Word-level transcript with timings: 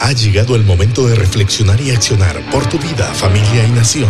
Ha 0.00 0.12
llegado 0.12 0.54
el 0.54 0.62
momento 0.62 1.08
de 1.08 1.16
reflexionar 1.16 1.80
y 1.80 1.90
accionar 1.90 2.36
por 2.52 2.64
tu 2.68 2.78
vida, 2.78 3.12
familia 3.14 3.66
y 3.66 3.72
nación. 3.72 4.08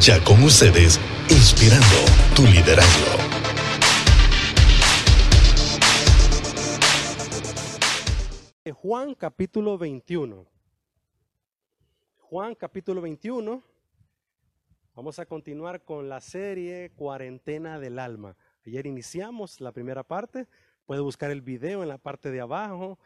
Ya 0.00 0.22
con 0.24 0.42
ustedes, 0.42 0.98
inspirando 1.28 1.86
tu 2.34 2.42
liderazgo. 2.46 3.18
Juan 8.72 9.14
capítulo 9.14 9.76
21. 9.76 10.46
Juan 12.18 12.54
capítulo 12.54 13.02
21. 13.02 13.62
Vamos 14.94 15.18
a 15.18 15.26
continuar 15.26 15.84
con 15.84 16.08
la 16.08 16.22
serie 16.22 16.92
Cuarentena 16.96 17.78
del 17.78 17.98
Alma. 17.98 18.36
Ayer 18.64 18.86
iniciamos 18.86 19.60
la 19.60 19.72
primera 19.72 20.02
parte. 20.02 20.46
Puede 20.86 21.02
buscar 21.02 21.30
el 21.30 21.42
video 21.42 21.82
en 21.82 21.90
la 21.90 21.98
parte 21.98 22.30
de 22.30 22.40
abajo 22.40 22.98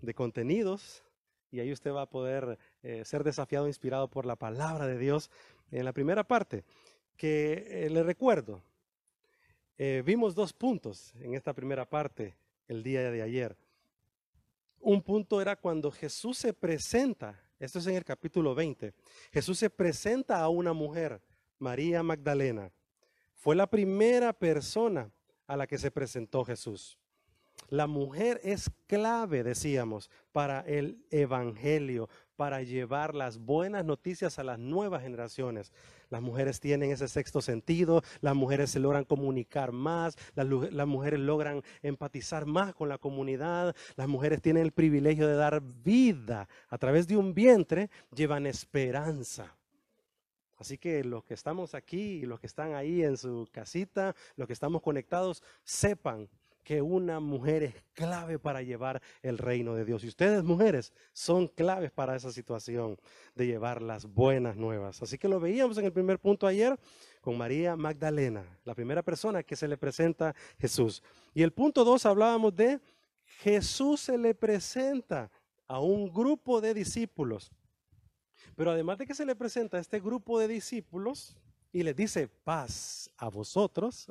de 0.00 0.14
contenidos 0.14 1.02
y 1.50 1.60
ahí 1.60 1.72
usted 1.72 1.92
va 1.92 2.02
a 2.02 2.10
poder 2.10 2.58
eh, 2.82 3.04
ser 3.04 3.24
desafiado, 3.24 3.66
inspirado 3.66 4.08
por 4.08 4.26
la 4.26 4.36
palabra 4.36 4.86
de 4.86 4.98
Dios 4.98 5.30
en 5.70 5.84
la 5.84 5.92
primera 5.92 6.24
parte. 6.24 6.64
Que 7.16 7.86
eh, 7.86 7.90
le 7.90 8.02
recuerdo, 8.02 8.62
eh, 9.78 10.02
vimos 10.04 10.34
dos 10.34 10.52
puntos 10.52 11.14
en 11.20 11.34
esta 11.34 11.52
primera 11.52 11.88
parte 11.88 12.36
el 12.68 12.82
día 12.82 13.10
de 13.10 13.22
ayer. 13.22 13.56
Un 14.80 15.02
punto 15.02 15.40
era 15.40 15.56
cuando 15.56 15.90
Jesús 15.90 16.38
se 16.38 16.52
presenta, 16.52 17.40
esto 17.58 17.78
es 17.78 17.86
en 17.86 17.96
el 17.96 18.04
capítulo 18.04 18.54
20, 18.54 18.94
Jesús 19.32 19.58
se 19.58 19.70
presenta 19.70 20.40
a 20.40 20.48
una 20.48 20.72
mujer, 20.72 21.20
María 21.58 22.02
Magdalena. 22.02 22.70
Fue 23.34 23.56
la 23.56 23.66
primera 23.66 24.32
persona 24.32 25.10
a 25.46 25.56
la 25.56 25.66
que 25.66 25.78
se 25.78 25.90
presentó 25.90 26.44
Jesús. 26.44 26.98
La 27.68 27.88
mujer 27.88 28.40
es 28.44 28.70
clave, 28.86 29.42
decíamos, 29.42 30.08
para 30.30 30.60
el 30.60 31.04
Evangelio, 31.10 32.08
para 32.36 32.62
llevar 32.62 33.14
las 33.14 33.38
buenas 33.38 33.84
noticias 33.84 34.38
a 34.38 34.44
las 34.44 34.58
nuevas 34.58 35.02
generaciones. 35.02 35.72
Las 36.08 36.22
mujeres 36.22 36.60
tienen 36.60 36.92
ese 36.92 37.08
sexto 37.08 37.40
sentido, 37.40 38.02
las 38.20 38.36
mujeres 38.36 38.70
se 38.70 38.78
logran 38.78 39.04
comunicar 39.04 39.72
más, 39.72 40.16
las, 40.34 40.86
mujeres 40.86 41.18
logran 41.18 41.62
empatizar 41.82 42.46
más 42.46 42.72
con 42.74 42.88
la 42.88 42.98
comunidad, 42.98 43.74
las 43.96 44.06
mujeres 44.06 44.40
tienen 44.40 44.62
el 44.62 44.72
privilegio 44.72 45.26
de 45.26 45.34
dar 45.34 45.60
vida 45.60 46.48
a 46.68 46.78
través 46.78 47.08
de 47.08 47.16
un 47.16 47.34
vientre, 47.34 47.90
llevan 48.14 48.46
esperanza. 48.46 49.56
Así 50.58 50.78
que 50.78 51.02
los 51.04 51.24
que 51.24 51.34
estamos 51.34 51.74
aquí 51.74 52.22
los 52.22 52.40
que 52.40 52.46
están 52.46 52.74
ahí 52.74 53.02
en 53.02 53.16
su 53.16 53.48
casita, 53.50 54.14
los 54.36 54.46
que 54.46 54.52
estamos 54.52 54.82
conectados, 54.82 55.42
sepan 55.64 56.28
que 56.66 56.82
una 56.82 57.20
mujer 57.20 57.62
es 57.62 57.74
clave 57.94 58.40
para 58.40 58.60
llevar 58.60 59.00
el 59.22 59.38
reino 59.38 59.76
de 59.76 59.84
Dios. 59.84 60.02
Y 60.02 60.08
ustedes, 60.08 60.42
mujeres, 60.42 60.92
son 61.12 61.46
claves 61.46 61.92
para 61.92 62.16
esa 62.16 62.32
situación 62.32 62.98
de 63.36 63.46
llevar 63.46 63.80
las 63.80 64.04
buenas 64.04 64.56
nuevas. 64.56 65.00
Así 65.00 65.16
que 65.16 65.28
lo 65.28 65.38
veíamos 65.38 65.78
en 65.78 65.84
el 65.84 65.92
primer 65.92 66.18
punto 66.18 66.44
ayer 66.44 66.76
con 67.20 67.38
María 67.38 67.76
Magdalena, 67.76 68.44
la 68.64 68.74
primera 68.74 69.04
persona 69.04 69.44
que 69.44 69.54
se 69.54 69.68
le 69.68 69.78
presenta 69.78 70.34
Jesús. 70.58 71.04
Y 71.34 71.42
el 71.44 71.52
punto 71.52 71.84
dos 71.84 72.04
hablábamos 72.04 72.56
de 72.56 72.80
Jesús 73.22 74.00
se 74.00 74.18
le 74.18 74.34
presenta 74.34 75.30
a 75.68 75.78
un 75.78 76.12
grupo 76.12 76.60
de 76.60 76.74
discípulos. 76.74 77.52
Pero 78.56 78.72
además 78.72 78.98
de 78.98 79.06
que 79.06 79.14
se 79.14 79.24
le 79.24 79.36
presenta 79.36 79.76
a 79.76 79.80
este 79.80 80.00
grupo 80.00 80.40
de 80.40 80.48
discípulos 80.48 81.36
y 81.72 81.84
les 81.84 81.94
dice 81.94 82.26
paz 82.26 83.08
a 83.18 83.28
vosotros, 83.28 84.08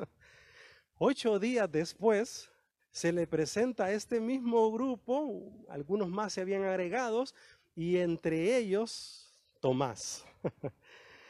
Ocho 0.97 1.39
días 1.39 1.69
después 1.69 2.49
se 2.89 3.11
le 3.11 3.27
presenta 3.27 3.85
a 3.85 3.91
este 3.91 4.21
mismo 4.21 4.71
grupo, 4.71 5.52
algunos 5.67 6.07
más 6.07 6.31
se 6.31 6.39
habían 6.39 6.63
agregados, 6.63 7.35
y 7.75 7.97
entre 7.97 8.55
ellos 8.55 9.33
Tomás. 9.59 10.23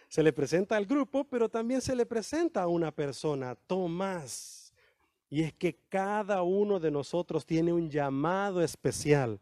se 0.08 0.22
le 0.22 0.32
presenta 0.32 0.78
al 0.78 0.86
grupo, 0.86 1.24
pero 1.24 1.50
también 1.50 1.82
se 1.82 1.96
le 1.96 2.06
presenta 2.06 2.62
a 2.62 2.68
una 2.68 2.92
persona, 2.92 3.56
Tomás. 3.56 4.72
Y 5.32 5.42
es 5.42 5.52
que 5.54 5.76
cada 5.90 6.44
uno 6.44 6.80
de 6.80 6.92
nosotros 6.92 7.44
tiene 7.44 7.74
un 7.74 7.90
llamado 7.90 8.62
especial, 8.62 9.40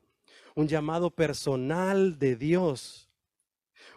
un 0.55 0.69
llamado 0.69 1.11
personal 1.11 2.17
de 2.17 2.37
Dios, 2.37 3.09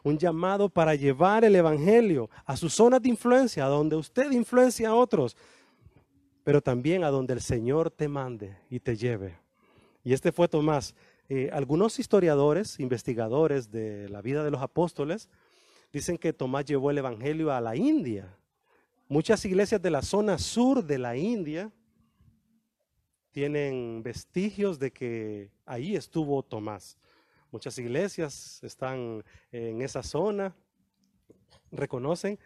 un 0.02 0.18
llamado 0.18 0.68
para 0.68 0.96
llevar 0.96 1.44
el 1.44 1.54
Evangelio 1.54 2.28
a 2.44 2.56
sus 2.56 2.74
zonas 2.74 3.00
de 3.00 3.10
influencia, 3.10 3.66
donde 3.66 3.94
usted 3.94 4.32
influencia 4.32 4.88
a 4.88 4.94
otros, 4.96 5.36
pero 6.46 6.62
también 6.62 7.02
a 7.02 7.10
donde 7.10 7.32
el 7.34 7.40
Señor 7.40 7.90
te 7.90 8.06
mande 8.06 8.56
y 8.70 8.78
te 8.78 8.96
lleve. 8.96 9.36
Y 10.04 10.12
este 10.12 10.30
fue 10.30 10.46
Tomás. 10.46 10.94
Eh, 11.28 11.50
algunos 11.52 11.98
historiadores, 11.98 12.78
investigadores 12.78 13.72
de 13.72 14.08
la 14.10 14.22
vida 14.22 14.44
de 14.44 14.52
los 14.52 14.62
apóstoles, 14.62 15.28
dicen 15.92 16.16
que 16.16 16.32
Tomás 16.32 16.64
llevó 16.64 16.92
el 16.92 16.98
Evangelio 16.98 17.50
a 17.50 17.60
la 17.60 17.74
India. 17.74 18.32
Muchas 19.08 19.44
iglesias 19.44 19.82
de 19.82 19.90
la 19.90 20.02
zona 20.02 20.38
sur 20.38 20.84
de 20.84 20.98
la 20.98 21.16
India 21.16 21.72
tienen 23.32 24.04
vestigios 24.04 24.78
de 24.78 24.92
que 24.92 25.50
ahí 25.64 25.96
estuvo 25.96 26.44
Tomás. 26.44 26.96
Muchas 27.50 27.76
iglesias 27.76 28.62
están 28.62 29.24
en 29.50 29.82
esa 29.82 30.04
zona, 30.04 30.54
reconocen 31.72 32.38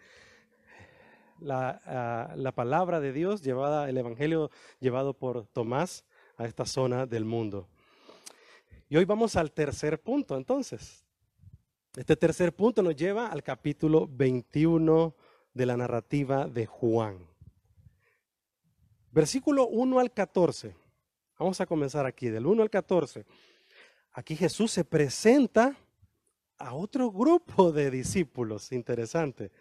la, 1.41 2.33
la, 2.35 2.51
palabra 2.51 2.99
de 2.99 3.11
Dios 3.11 3.41
llevada, 3.41 3.89
el 3.89 3.97
Evangelio 3.97 4.51
llevado 4.79 5.13
por 5.13 5.47
Tomás 5.47 6.05
a 6.37 6.45
esta 6.45 6.65
zona 6.65 7.05
del 7.05 7.25
mundo. 7.25 7.67
Y 8.89 8.97
hoy 8.97 9.05
vamos 9.05 9.35
al 9.35 9.51
tercer 9.51 10.01
punto, 10.01 10.37
entonces. 10.37 11.05
Este 11.95 12.15
tercer 12.15 12.55
punto 12.55 12.81
nos 12.81 12.95
lleva 12.95 13.27
al 13.27 13.43
capítulo 13.43 14.07
21 14.07 15.15
de 15.53 15.65
la 15.65 15.75
narrativa 15.75 16.47
de 16.47 16.65
Juan. 16.65 17.27
Versículo 19.11 19.67
1 19.67 19.99
al 19.99 20.13
14. 20.13 20.75
Vamos 21.37 21.59
a 21.59 21.65
comenzar 21.65 22.05
aquí, 22.05 22.29
del 22.29 22.45
1 22.45 22.61
al 22.61 22.69
14. 22.69 23.25
Aquí 24.13 24.35
Jesús 24.35 24.71
se 24.71 24.85
presenta 24.85 25.75
a 26.57 26.75
otro 26.75 27.11
grupo 27.11 27.71
de 27.71 27.89
discípulos, 27.89 28.71
interesante 28.71 29.51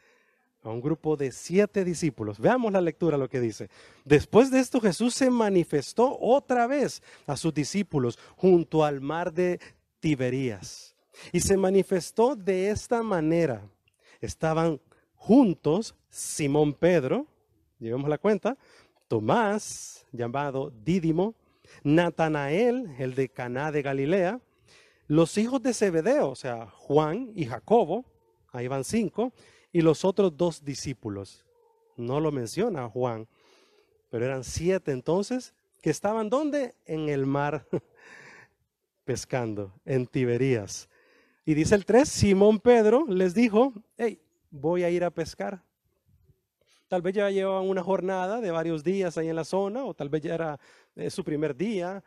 a 0.62 0.68
un 0.70 0.80
grupo 0.80 1.16
de 1.16 1.32
siete 1.32 1.84
discípulos. 1.84 2.38
Veamos 2.38 2.72
la 2.72 2.80
lectura, 2.80 3.16
lo 3.16 3.28
que 3.28 3.40
dice. 3.40 3.70
Después 4.04 4.50
de 4.50 4.60
esto 4.60 4.80
Jesús 4.80 5.14
se 5.14 5.30
manifestó 5.30 6.18
otra 6.20 6.66
vez 6.66 7.02
a 7.26 7.36
sus 7.36 7.54
discípulos 7.54 8.18
junto 8.36 8.84
al 8.84 9.00
mar 9.00 9.32
de 9.32 9.60
Tiberías. 10.00 10.94
Y 11.32 11.40
se 11.40 11.56
manifestó 11.56 12.36
de 12.36 12.70
esta 12.70 13.02
manera. 13.02 13.62
Estaban 14.20 14.80
juntos 15.14 15.94
Simón 16.08 16.74
Pedro, 16.74 17.26
llevemos 17.78 18.08
la 18.08 18.18
cuenta, 18.18 18.56
Tomás, 19.08 20.06
llamado 20.12 20.72
Dídimo, 20.84 21.34
Natanael, 21.82 22.94
el 22.98 23.14
de 23.14 23.28
Caná 23.28 23.72
de 23.72 23.82
Galilea, 23.82 24.40
los 25.06 25.36
hijos 25.38 25.62
de 25.62 25.74
Zebedeo, 25.74 26.30
o 26.30 26.34
sea, 26.36 26.66
Juan 26.66 27.32
y 27.34 27.46
Jacobo, 27.46 28.04
ahí 28.52 28.68
van 28.68 28.84
cinco, 28.84 29.32
y 29.72 29.82
los 29.82 30.04
otros 30.04 30.36
dos 30.36 30.64
discípulos. 30.64 31.44
No 31.96 32.20
lo 32.20 32.32
menciona 32.32 32.88
Juan, 32.88 33.28
pero 34.08 34.24
eran 34.24 34.44
siete 34.44 34.92
entonces 34.92 35.54
que 35.82 35.90
estaban 35.90 36.28
donde? 36.28 36.74
En 36.84 37.08
el 37.08 37.26
mar 37.26 37.66
pescando, 39.04 39.72
en 39.84 40.06
Tiberías. 40.06 40.88
Y 41.44 41.54
dice 41.54 41.74
el 41.74 41.84
3, 41.84 42.08
Simón 42.08 42.58
Pedro 42.58 43.06
les 43.08 43.34
dijo, 43.34 43.72
hey, 43.96 44.20
voy 44.50 44.82
a 44.82 44.90
ir 44.90 45.04
a 45.04 45.10
pescar. 45.10 45.62
Tal 46.88 47.02
vez 47.02 47.14
ya 47.14 47.30
llevaban 47.30 47.68
una 47.68 47.82
jornada 47.82 48.40
de 48.40 48.50
varios 48.50 48.82
días 48.82 49.16
ahí 49.16 49.28
en 49.28 49.36
la 49.36 49.44
zona, 49.44 49.84
o 49.84 49.94
tal 49.94 50.08
vez 50.08 50.22
ya 50.22 50.34
era 50.34 50.60
eh, 50.96 51.08
su 51.08 51.24
primer 51.24 51.56
día, 51.56 52.02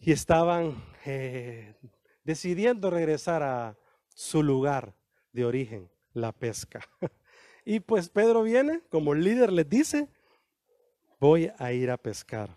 y 0.00 0.12
estaban 0.12 0.74
eh, 1.06 1.74
decidiendo 2.22 2.90
regresar 2.90 3.42
a 3.42 3.76
su 4.14 4.42
lugar 4.42 4.94
de 5.32 5.44
origen 5.44 5.95
la 6.16 6.32
pesca. 6.32 6.80
Y 7.68 7.80
pues 7.80 8.08
Pedro 8.08 8.44
viene, 8.44 8.80
como 8.90 9.12
líder 9.12 9.52
les 9.52 9.68
dice, 9.68 10.08
voy 11.18 11.50
a 11.58 11.72
ir 11.72 11.90
a 11.90 11.96
pescar. 11.96 12.48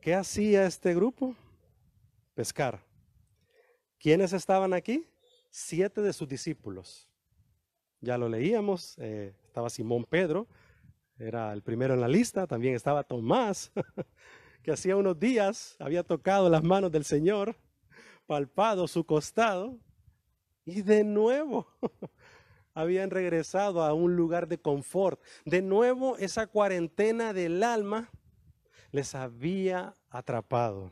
¿Qué 0.00 0.14
hacía 0.14 0.64
este 0.64 0.94
grupo? 0.94 1.34
Pescar. 2.36 2.80
¿Quiénes 3.98 4.32
estaban 4.32 4.74
aquí? 4.74 5.04
Siete 5.50 6.02
de 6.02 6.12
sus 6.12 6.28
discípulos. 6.28 7.08
Ya 8.00 8.16
lo 8.16 8.28
leíamos, 8.28 8.96
eh, 8.98 9.34
estaba 9.44 9.70
Simón 9.70 10.04
Pedro, 10.04 10.46
era 11.18 11.52
el 11.52 11.62
primero 11.62 11.94
en 11.94 12.00
la 12.00 12.06
lista, 12.06 12.46
también 12.46 12.76
estaba 12.76 13.02
Tomás, 13.02 13.72
que 14.62 14.70
hacía 14.70 14.94
unos 14.94 15.18
días 15.18 15.74
había 15.80 16.04
tocado 16.04 16.48
las 16.48 16.62
manos 16.62 16.92
del 16.92 17.04
Señor, 17.04 17.56
palpado 18.28 18.86
su 18.86 19.04
costado, 19.04 19.80
y 20.68 20.82
de 20.82 21.02
nuevo 21.02 21.66
habían 22.74 23.10
regresado 23.10 23.82
a 23.82 23.94
un 23.94 24.16
lugar 24.16 24.48
de 24.48 24.58
confort. 24.58 25.20
De 25.46 25.62
nuevo 25.62 26.18
esa 26.18 26.46
cuarentena 26.46 27.32
del 27.32 27.62
alma 27.62 28.10
les 28.92 29.14
había 29.14 29.94
atrapado. 30.10 30.90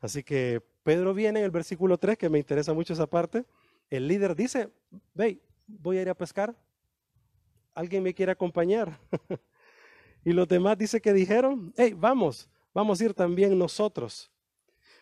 Así 0.00 0.22
que 0.22 0.62
Pedro 0.82 1.12
viene 1.12 1.40
en 1.40 1.44
el 1.44 1.50
versículo 1.50 1.98
3, 1.98 2.16
que 2.16 2.30
me 2.30 2.38
interesa 2.38 2.72
mucho 2.72 2.94
esa 2.94 3.06
parte. 3.06 3.44
El 3.90 4.08
líder 4.08 4.34
dice, 4.34 4.70
ve, 5.14 5.38
voy 5.66 5.98
a 5.98 6.02
ir 6.02 6.08
a 6.08 6.14
pescar. 6.14 6.56
¿Alguien 7.74 8.02
me 8.02 8.14
quiere 8.14 8.32
acompañar? 8.32 8.98
y 10.24 10.32
los 10.32 10.48
demás 10.48 10.78
dice 10.78 11.00
que 11.00 11.12
dijeron, 11.12 11.74
hey, 11.76 11.94
vamos, 11.94 12.48
vamos 12.72 13.00
a 13.00 13.04
ir 13.04 13.12
también 13.12 13.58
nosotros. 13.58 14.30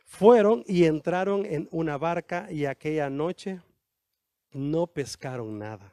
Fueron 0.08 0.64
y 0.66 0.86
entraron 0.86 1.44
en 1.44 1.68
una 1.70 1.98
barca 1.98 2.50
y 2.50 2.64
aquella 2.64 3.10
noche 3.10 3.60
no 4.52 4.86
pescaron 4.86 5.58
nada. 5.58 5.92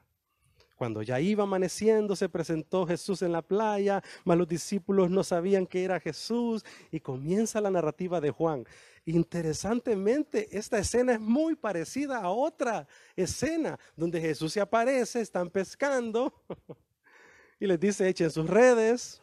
Cuando 0.78 1.02
ya 1.02 1.20
iba 1.20 1.44
amaneciendo, 1.44 2.16
se 2.16 2.30
presentó 2.30 2.88
Jesús 2.88 3.22
en 3.22 3.34
la 3.34 3.42
playa, 3.42 4.02
mas 4.24 4.38
los 4.38 4.48
discípulos 4.48 5.10
no 5.10 5.22
sabían 5.22 5.68
que 5.68 5.84
era 5.84 6.00
Jesús 6.00 6.64
y 6.92 7.02
comienza 7.02 7.60
la 7.60 7.70
narrativa 7.70 8.22
de 8.22 8.32
Juan. 8.32 8.66
Interesantemente, 9.04 10.48
esta 10.58 10.80
escena 10.80 11.14
es 11.14 11.20
muy 11.20 11.56
parecida 11.56 12.20
a 12.20 12.30
otra 12.30 12.88
escena 13.18 13.78
donde 13.98 14.22
Jesús 14.22 14.54
se 14.54 14.62
aparece, 14.62 15.20
están 15.20 15.50
pescando 15.50 16.34
y 17.60 17.68
les 17.68 17.80
dice, 17.80 18.08
echen 18.08 18.32
sus 18.32 18.50
redes 18.50 19.22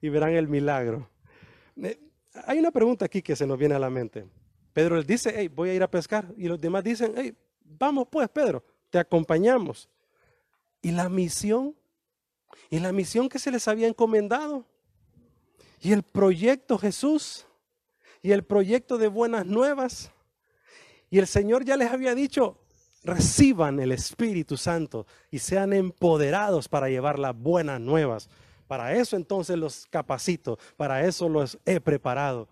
y 0.00 0.08
verán 0.08 0.32
el 0.32 0.48
milagro. 0.48 1.08
Hay 2.46 2.58
una 2.58 2.70
pregunta 2.70 3.04
aquí 3.04 3.22
que 3.22 3.36
se 3.36 3.46
nos 3.46 3.58
viene 3.58 3.74
a 3.74 3.78
la 3.78 3.90
mente. 3.90 4.26
Pedro 4.72 4.96
les 4.96 5.06
dice, 5.06 5.32
hey, 5.36 5.48
voy 5.48 5.70
a 5.70 5.74
ir 5.74 5.82
a 5.82 5.90
pescar. 5.90 6.32
Y 6.36 6.48
los 6.48 6.60
demás 6.60 6.82
dicen, 6.82 7.12
hey, 7.16 7.34
vamos 7.62 8.08
pues, 8.10 8.28
Pedro 8.28 8.64
te 8.92 8.98
acompañamos. 8.98 9.88
¿Y 10.82 10.92
la 10.92 11.08
misión? 11.08 11.74
¿Y 12.68 12.78
la 12.78 12.92
misión 12.92 13.28
que 13.28 13.38
se 13.38 13.50
les 13.50 13.66
había 13.66 13.88
encomendado? 13.88 14.66
¿Y 15.80 15.92
el 15.92 16.02
proyecto 16.02 16.76
Jesús? 16.76 17.46
¿Y 18.20 18.32
el 18.32 18.44
proyecto 18.44 18.98
de 18.98 19.08
buenas 19.08 19.46
nuevas? 19.46 20.12
Y 21.08 21.18
el 21.18 21.26
Señor 21.26 21.64
ya 21.64 21.78
les 21.78 21.90
había 21.90 22.14
dicho, 22.14 22.58
reciban 23.02 23.80
el 23.80 23.92
Espíritu 23.92 24.58
Santo 24.58 25.06
y 25.30 25.38
sean 25.38 25.72
empoderados 25.72 26.68
para 26.68 26.90
llevar 26.90 27.18
las 27.18 27.34
buenas 27.34 27.80
nuevas. 27.80 28.28
Para 28.66 28.94
eso 28.94 29.16
entonces 29.16 29.56
los 29.56 29.86
capacito, 29.86 30.58
para 30.76 31.04
eso 31.06 31.28
los 31.28 31.58
he 31.64 31.80
preparado. 31.80 32.48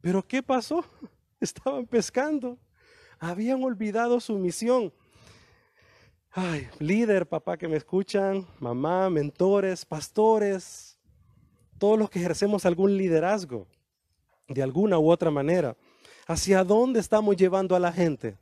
Pero 0.00 0.26
¿qué 0.26 0.42
pasó? 0.42 0.84
Estaban 1.40 1.86
pescando, 1.86 2.58
habían 3.18 3.62
olvidado 3.62 4.20
su 4.20 4.38
misión. 4.38 4.92
Ay, 6.30 6.68
líder, 6.78 7.26
papá 7.26 7.56
que 7.56 7.68
me 7.68 7.76
escuchan, 7.76 8.46
mamá, 8.60 9.08
mentores, 9.08 9.84
pastores, 9.84 10.98
todos 11.78 11.98
los 11.98 12.10
que 12.10 12.18
ejercemos 12.18 12.66
algún 12.66 12.96
liderazgo 12.96 13.66
de 14.48 14.62
alguna 14.62 14.98
u 14.98 15.10
otra 15.10 15.30
manera. 15.30 15.76
¿Hacia 16.26 16.64
dónde 16.64 17.00
estamos 17.00 17.36
llevando 17.36 17.74
a 17.74 17.80
la 17.80 17.92
gente? 17.92 18.36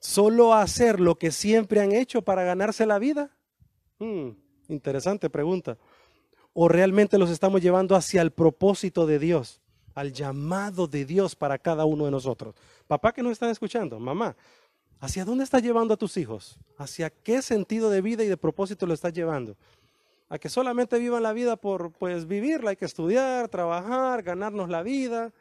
¿Solo 0.00 0.54
a 0.54 0.62
hacer 0.62 0.98
lo 0.98 1.16
que 1.16 1.30
siempre 1.30 1.80
han 1.80 1.92
hecho 1.92 2.22
para 2.22 2.42
ganarse 2.42 2.86
la 2.86 2.98
vida? 2.98 3.30
Hmm, 3.98 4.30
interesante 4.72 5.30
pregunta. 5.30 5.76
¿O 6.52 6.68
realmente 6.68 7.18
los 7.18 7.30
estamos 7.30 7.60
llevando 7.62 7.94
hacia 7.94 8.22
el 8.22 8.32
propósito 8.32 9.06
de 9.06 9.18
Dios, 9.18 9.60
al 9.94 10.12
llamado 10.12 10.86
de 10.86 11.04
Dios 11.04 11.36
para 11.36 11.58
cada 11.58 11.84
uno 11.84 12.04
de 12.06 12.10
nosotros? 12.10 12.54
Papá 12.86 13.12
que 13.12 13.22
nos 13.22 13.32
están 13.32 13.50
escuchando, 13.50 14.00
mamá, 14.00 14.36
¿Hacia 15.00 15.24
dónde 15.24 15.44
estás 15.44 15.62
llevando 15.62 15.94
a 15.94 15.96
tus 15.96 16.18
hijos? 16.18 16.58
¿Hacia 16.76 17.08
qué 17.08 17.40
sentido 17.40 17.88
de 17.88 18.02
vida 18.02 18.22
y 18.22 18.28
de 18.28 18.36
propósito 18.36 18.84
lo 18.84 18.92
estás 18.92 19.14
llevando? 19.14 19.56
A 20.28 20.38
que 20.38 20.50
solamente 20.50 20.98
vivan 20.98 21.22
la 21.22 21.32
vida 21.32 21.56
por 21.56 21.90
pues 21.92 22.26
vivirla, 22.26 22.70
hay 22.70 22.76
que 22.76 22.84
estudiar, 22.84 23.48
trabajar, 23.48 24.22
ganarnos 24.22 24.68
la 24.68 24.82
vida. 24.82 25.32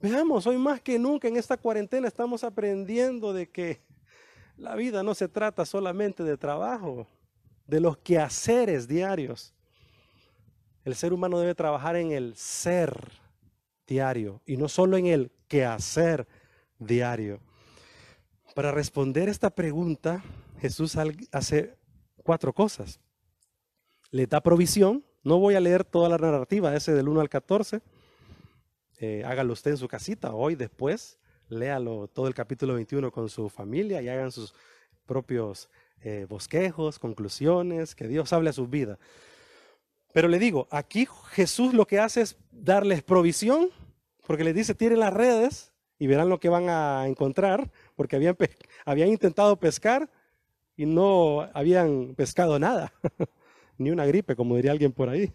Veamos, 0.00 0.46
hoy 0.46 0.56
más 0.56 0.80
que 0.80 1.00
nunca 1.00 1.26
en 1.26 1.36
esta 1.36 1.56
cuarentena 1.56 2.06
estamos 2.06 2.44
aprendiendo 2.44 3.32
de 3.32 3.50
que 3.50 3.80
la 4.56 4.76
vida 4.76 5.02
no 5.02 5.16
se 5.16 5.26
trata 5.26 5.66
solamente 5.66 6.22
de 6.22 6.36
trabajo, 6.36 7.08
de 7.66 7.80
los 7.80 7.96
quehaceres 7.98 8.86
diarios. 8.86 9.54
El 10.84 10.94
ser 10.94 11.12
humano 11.12 11.38
debe 11.38 11.54
trabajar 11.54 11.96
en 11.96 12.12
el 12.12 12.36
ser 12.36 13.10
diario 13.86 14.40
y 14.46 14.56
no 14.56 14.68
solo 14.68 14.96
en 14.96 15.06
el 15.06 15.32
quehacer 15.48 16.26
diario. 16.78 17.40
Para 18.54 18.70
responder 18.72 19.28
esta 19.28 19.50
pregunta, 19.50 20.22
Jesús 20.60 20.96
hace 21.32 21.76
cuatro 22.22 22.52
cosas. 22.52 23.00
Le 24.10 24.26
da 24.26 24.40
provisión. 24.40 25.04
No 25.22 25.38
voy 25.38 25.56
a 25.56 25.60
leer 25.60 25.84
toda 25.84 26.08
la 26.08 26.18
narrativa, 26.18 26.74
ese 26.74 26.94
del 26.94 27.08
1 27.08 27.20
al 27.20 27.28
14. 27.28 27.82
Eh, 28.98 29.22
hágalo 29.26 29.52
usted 29.52 29.72
en 29.72 29.76
su 29.76 29.88
casita, 29.88 30.32
hoy, 30.32 30.54
después. 30.54 31.18
Léalo 31.48 32.08
todo 32.08 32.28
el 32.28 32.34
capítulo 32.34 32.74
21 32.74 33.10
con 33.10 33.28
su 33.28 33.48
familia 33.48 34.00
y 34.02 34.08
hagan 34.08 34.32
sus 34.32 34.54
propios 35.04 35.68
eh, 36.02 36.26
bosquejos, 36.28 36.98
conclusiones, 36.98 37.94
que 37.94 38.08
Dios 38.08 38.32
hable 38.32 38.50
a 38.50 38.52
su 38.52 38.66
vida. 38.66 38.98
Pero 40.12 40.28
le 40.28 40.38
digo, 40.38 40.66
aquí 40.70 41.06
Jesús 41.30 41.74
lo 41.74 41.86
que 41.86 41.98
hace 41.98 42.22
es 42.22 42.36
darles 42.50 43.02
provisión, 43.02 43.68
porque 44.26 44.44
les 44.44 44.54
dice, 44.54 44.74
tiren 44.74 45.00
las 45.00 45.12
redes 45.12 45.72
y 45.98 46.06
verán 46.06 46.28
lo 46.28 46.40
que 46.40 46.48
van 46.48 46.68
a 46.68 47.06
encontrar 47.06 47.70
porque 47.94 48.16
habían, 48.16 48.36
habían 48.84 49.08
intentado 49.08 49.56
pescar 49.58 50.10
y 50.76 50.86
no 50.86 51.48
habían 51.54 52.14
pescado 52.14 52.58
nada, 52.58 52.92
ni 53.78 53.90
una 53.90 54.06
gripe, 54.06 54.36
como 54.36 54.56
diría 54.56 54.72
alguien 54.72 54.92
por 54.92 55.08
ahí. 55.08 55.32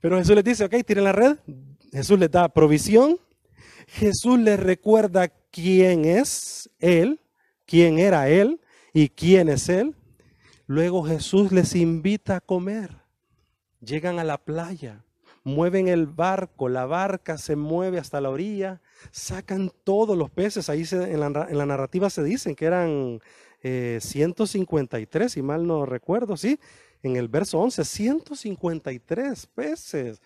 Pero 0.00 0.18
Jesús 0.18 0.34
les 0.34 0.44
dice, 0.44 0.64
ok, 0.64 0.74
tiren 0.84 1.04
la 1.04 1.12
red, 1.12 1.38
Jesús 1.92 2.18
les 2.18 2.30
da 2.30 2.48
provisión, 2.48 3.18
Jesús 3.86 4.38
les 4.38 4.58
recuerda 4.58 5.28
quién 5.50 6.04
es 6.04 6.70
Él, 6.78 7.20
quién 7.66 7.98
era 7.98 8.28
Él 8.28 8.60
y 8.92 9.08
quién 9.08 9.48
es 9.48 9.68
Él. 9.68 9.94
Luego 10.66 11.02
Jesús 11.02 11.52
les 11.52 11.74
invita 11.74 12.36
a 12.36 12.40
comer. 12.40 13.02
Llegan 13.80 14.18
a 14.18 14.24
la 14.24 14.38
playa, 14.38 15.04
mueven 15.42 15.88
el 15.88 16.06
barco, 16.06 16.68
la 16.68 16.86
barca 16.86 17.36
se 17.36 17.56
mueve 17.56 17.98
hasta 17.98 18.20
la 18.20 18.30
orilla, 18.30 18.80
sacan 19.10 19.72
todos 19.82 20.16
los 20.16 20.30
peces, 20.30 20.68
ahí 20.68 20.84
en, 20.92 21.18
la, 21.20 21.66
narrativa 21.66 22.10
se 22.10 22.22
dicen 22.22 22.54
que 22.54 22.66
eran 22.66 23.20
153, 23.62 25.26
eh, 25.26 25.28
si 25.28 25.42
mal 25.42 25.66
no 25.66 25.84
recuerdo, 25.84 26.36
¿sí? 26.36 26.60
En 27.02 27.16
el 27.16 27.26
verso 27.26 27.58
11, 27.58 27.84
153 27.84 29.46
peces. 29.46 30.22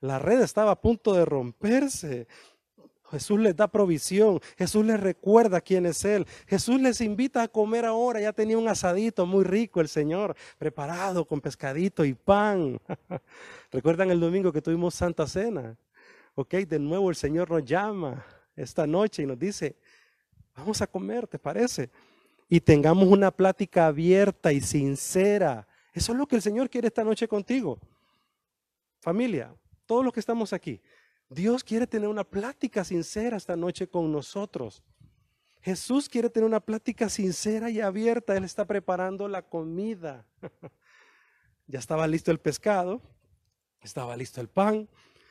La 0.00 0.18
red 0.18 0.40
estaba 0.40 0.72
a 0.72 0.80
punto 0.80 1.14
de 1.14 1.24
romperse. 1.24 2.26
Jesús 3.10 3.38
les 3.40 3.54
da 3.54 3.68
provisión, 3.68 4.40
Jesús 4.58 4.84
les 4.84 4.98
recuerda 4.98 5.60
quién 5.60 5.86
es 5.86 6.04
Él, 6.04 6.26
Jesús 6.46 6.80
les 6.80 7.00
invita 7.00 7.42
a 7.42 7.48
comer 7.48 7.84
ahora, 7.84 8.20
ya 8.20 8.32
tenía 8.32 8.58
un 8.58 8.68
asadito 8.68 9.26
muy 9.26 9.44
rico 9.44 9.80
el 9.80 9.88
Señor, 9.88 10.36
preparado 10.58 11.24
con 11.24 11.40
pescadito 11.40 12.04
y 12.04 12.14
pan. 12.14 12.80
¿Recuerdan 13.70 14.10
el 14.10 14.20
domingo 14.20 14.52
que 14.52 14.62
tuvimos 14.62 14.94
Santa 14.94 15.26
Cena? 15.26 15.76
Ok, 16.34 16.54
de 16.54 16.78
nuevo 16.78 17.08
el 17.08 17.16
Señor 17.16 17.50
nos 17.50 17.64
llama 17.64 18.24
esta 18.56 18.86
noche 18.86 19.22
y 19.22 19.26
nos 19.26 19.38
dice, 19.38 19.76
vamos 20.56 20.82
a 20.82 20.86
comer, 20.86 21.26
¿te 21.26 21.38
parece? 21.38 21.90
Y 22.48 22.60
tengamos 22.60 23.08
una 23.08 23.30
plática 23.30 23.86
abierta 23.86 24.52
y 24.52 24.60
sincera. 24.60 25.66
Eso 25.92 26.12
es 26.12 26.18
lo 26.18 26.26
que 26.26 26.36
el 26.36 26.42
Señor 26.42 26.68
quiere 26.68 26.88
esta 26.88 27.04
noche 27.04 27.26
contigo. 27.26 27.78
Familia, 29.00 29.54
todos 29.86 30.04
los 30.04 30.12
que 30.12 30.20
estamos 30.20 30.52
aquí, 30.52 30.80
Dios 31.28 31.64
quiere 31.64 31.86
tener 31.86 32.08
una 32.08 32.24
plática 32.24 32.84
sincera 32.84 33.36
esta 33.36 33.56
noche 33.56 33.88
con 33.88 34.12
nosotros. 34.12 34.82
Jesús 35.60 36.08
quiere 36.08 36.30
tener 36.30 36.46
una 36.46 36.60
plática 36.60 37.08
sincera 37.08 37.70
y 37.70 37.80
abierta. 37.80 38.36
Él 38.36 38.44
está 38.44 38.64
preparando 38.64 39.26
la 39.26 39.42
comida. 39.42 40.24
ya 41.66 41.80
estaba 41.80 42.06
listo 42.06 42.30
el 42.30 42.38
pescado, 42.38 43.02
estaba 43.82 44.16
listo 44.16 44.40
el 44.40 44.48
pan. 44.48 44.88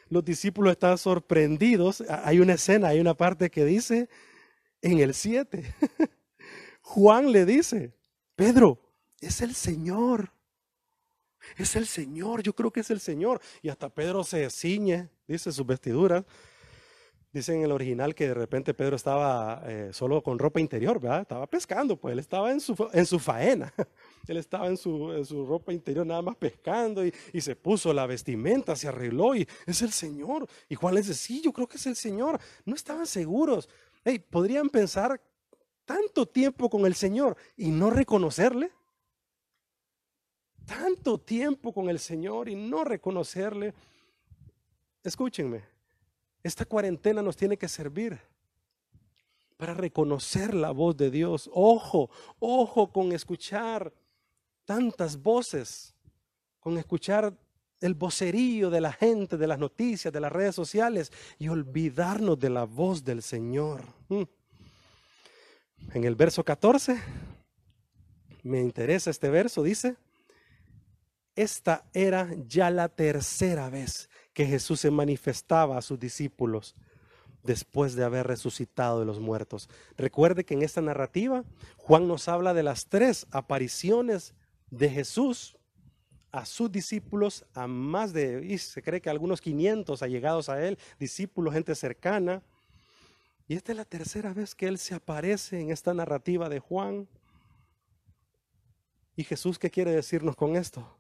Los 0.10 0.26
discípulos 0.26 0.74
están 0.74 0.98
sorprendidos. 0.98 2.04
Hay 2.10 2.42
una 2.42 2.54
escena, 2.54 2.90
hay 2.90 3.00
una 3.00 3.14
parte 3.14 3.50
que 3.50 3.64
dice 3.64 4.10
en 4.82 5.00
el 5.00 5.14
7. 5.14 5.74
Juan 6.82 7.32
le 7.32 7.46
dice, 7.46 7.94
Pedro, 8.36 8.82
es 9.22 9.40
el 9.40 9.56
Señor. 9.56 10.35
Es 11.58 11.76
el 11.76 11.88
Señor, 11.88 12.44
yo 12.44 12.54
creo 12.54 12.72
que 12.72 12.82
es 12.82 12.90
el 12.92 13.00
Señor. 13.00 13.42
Y 13.62 13.70
hasta 13.70 13.90
Pedro 13.90 14.24
se 14.24 14.50
ciñe, 14.50 15.10
dice 15.28 15.52
sus 15.52 15.66
vestiduras. 15.66 16.24
Dice 17.36 17.54
en 17.54 17.64
el 17.64 17.74
original 17.74 18.16
que 18.16 18.30
de 18.30 18.34
repente 18.34 18.74
Pedro 18.74 18.96
estaba 18.96 19.62
eh, 19.66 19.90
solo 19.92 20.24
con 20.24 20.40
ropa 20.40 20.62
interior, 20.62 21.02
¿verdad? 21.02 21.20
Estaba 21.20 21.46
pescando, 21.48 21.98
pues 21.98 22.14
él 22.14 22.20
estaba 22.20 22.50
en 22.50 22.62
su, 22.62 22.90
en 22.94 23.06
su 23.06 23.20
faena. 23.20 23.74
Él 24.28 24.38
estaba 24.38 24.68
en 24.68 24.78
su, 24.78 25.12
en 25.12 25.24
su 25.24 25.46
ropa 25.46 25.72
interior 25.72 26.04
nada 26.04 26.22
más 26.22 26.36
pescando 26.36 27.06
y, 27.06 27.14
y, 27.32 27.42
se 27.42 27.56
puso 27.56 27.94
la 27.94 28.08
vestimenta, 28.08 28.76
se 28.76 28.88
arregló 28.88 29.36
y 29.36 29.48
es 29.68 29.82
el 29.84 29.92
Señor. 29.92 30.48
Y 30.68 30.76
Juan 30.76 30.96
les 30.96 31.08
dice, 31.08 31.20
sí, 31.20 31.42
yo 31.44 31.52
creo 31.52 31.68
que 31.68 31.78
es 31.78 31.86
el 31.86 31.96
Señor. 31.96 32.40
No 32.64 32.74
estaban 32.74 33.06
seguros. 33.06 33.70
Hey, 34.04 34.18
¿Podrían 34.18 34.70
pensar 34.70 35.22
tanto 35.84 36.26
tiempo 36.26 36.70
con 36.70 36.86
el 36.86 36.96
Señor 36.96 37.36
y 37.56 37.70
no 37.70 37.90
reconocerle? 37.90 38.72
Tanto 40.66 41.18
tiempo 41.18 41.74
con 41.74 41.90
el 41.90 42.00
Señor 42.00 42.50
y 42.50 42.56
no 42.56 42.84
reconocerle. 42.84 43.74
Escúchenme, 45.04 45.64
Esta 46.44 46.66
cuarentena 46.66 47.22
nos 47.22 47.36
tiene 47.36 47.58
que 47.58 47.68
servir 47.68 48.20
para 49.58 49.74
reconocer 49.74 50.54
la 50.54 50.72
voz 50.72 50.96
de 50.98 51.10
Dios. 51.10 51.50
Ojo, 51.54 52.10
ojo 52.40 52.92
con 52.92 53.12
escuchar 53.12 53.94
tantas 54.66 55.22
voces, 55.22 55.96
con 56.60 56.78
escuchar 56.78 57.34
el 57.82 57.94
vocerío 57.94 58.70
de 58.70 58.82
la 58.82 58.92
gente, 58.92 59.38
de 59.38 59.48
las 59.48 59.60
noticias, 59.60 60.14
de 60.14 60.20
las 60.20 60.32
redes 60.32 60.56
sociales 60.56 61.12
y 61.38 61.48
olvidarnos 61.48 62.40
de 62.40 62.50
la 62.50 62.66
voz 62.66 63.04
del 63.04 63.22
Señor. 63.22 63.84
Mm. 64.10 64.24
En 65.94 66.04
el 66.04 66.16
verso 66.16 66.44
14, 66.44 67.00
me 68.44 68.60
interesa 68.60 69.10
este 69.10 69.30
verso, 69.30 69.62
dice, 69.64 69.96
esta 71.36 71.86
era 71.94 72.30
ya 72.48 72.70
la 72.70 72.90
tercera 72.90 73.70
vez 73.70 74.10
que 74.34 74.46
Jesús 74.46 74.80
se 74.80 74.92
manifestaba 74.92 75.78
a 75.78 75.82
sus 75.82 76.00
discípulos 76.00 76.76
después 77.44 77.96
de 77.96 78.04
haber 78.04 78.28
resucitado 78.28 79.00
de 79.00 79.06
los 79.06 79.20
muertos. 79.20 79.70
Recuerde 79.98 80.46
que 80.46 80.56
en 80.56 80.64
esta 80.64 80.82
narrativa 80.82 81.44
Juan 81.78 82.08
nos 82.08 82.28
habla 82.28 82.54
de 82.54 82.64
las 82.64 82.88
tres 82.88 83.28
apariciones 83.32 84.34
de 84.72 84.90
Jesús 84.90 85.58
a 86.32 86.46
sus 86.46 86.70
discípulos, 86.70 87.46
a 87.54 87.66
más 87.66 88.12
de, 88.12 88.46
y 88.46 88.58
se 88.58 88.82
cree 88.82 89.00
que 89.00 89.10
algunos 89.10 89.40
500 89.40 90.02
allegados 90.02 90.50
a 90.50 90.66
él, 90.66 90.78
discípulos, 91.00 91.54
gente 91.54 91.74
cercana. 91.76 92.44
Y 93.48 93.56
esta 93.56 93.72
es 93.72 93.78
la 93.78 93.86
tercera 93.86 94.34
vez 94.34 94.54
que 94.54 94.68
él 94.68 94.78
se 94.78 94.96
aparece 94.96 95.62
en 95.62 95.72
esta 95.72 95.94
narrativa 95.94 96.50
de 96.50 96.60
Juan. 96.60 97.08
¿Y 99.16 99.24
Jesús 99.24 99.58
qué 99.58 99.70
quiere 99.70 99.92
decirnos 99.92 100.36
con 100.36 100.58
esto? 100.58 100.98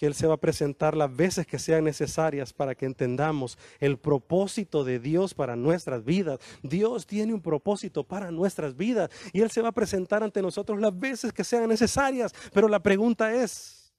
Que 0.00 0.06
Él 0.06 0.14
se 0.14 0.26
va 0.26 0.32
a 0.32 0.40
presentar 0.40 0.96
las 0.96 1.14
veces 1.14 1.46
que 1.46 1.58
sean 1.58 1.84
necesarias 1.84 2.54
para 2.54 2.74
que 2.74 2.86
entendamos 2.86 3.58
el 3.80 3.98
propósito 3.98 4.82
de 4.82 4.98
Dios 4.98 5.34
para 5.34 5.56
nuestras 5.56 6.06
vidas. 6.06 6.38
Dios 6.62 7.06
tiene 7.06 7.34
un 7.34 7.42
propósito 7.42 8.02
para 8.02 8.30
nuestras 8.30 8.74
vidas 8.74 9.10
y 9.34 9.42
Él 9.42 9.50
se 9.50 9.60
va 9.60 9.68
a 9.68 9.72
presentar 9.72 10.22
ante 10.22 10.40
nosotros 10.40 10.80
las 10.80 10.98
veces 10.98 11.34
que 11.34 11.44
sean 11.44 11.68
necesarias. 11.68 12.32
Pero 12.54 12.66
la 12.66 12.82
pregunta 12.82 13.34
es, 13.34 13.92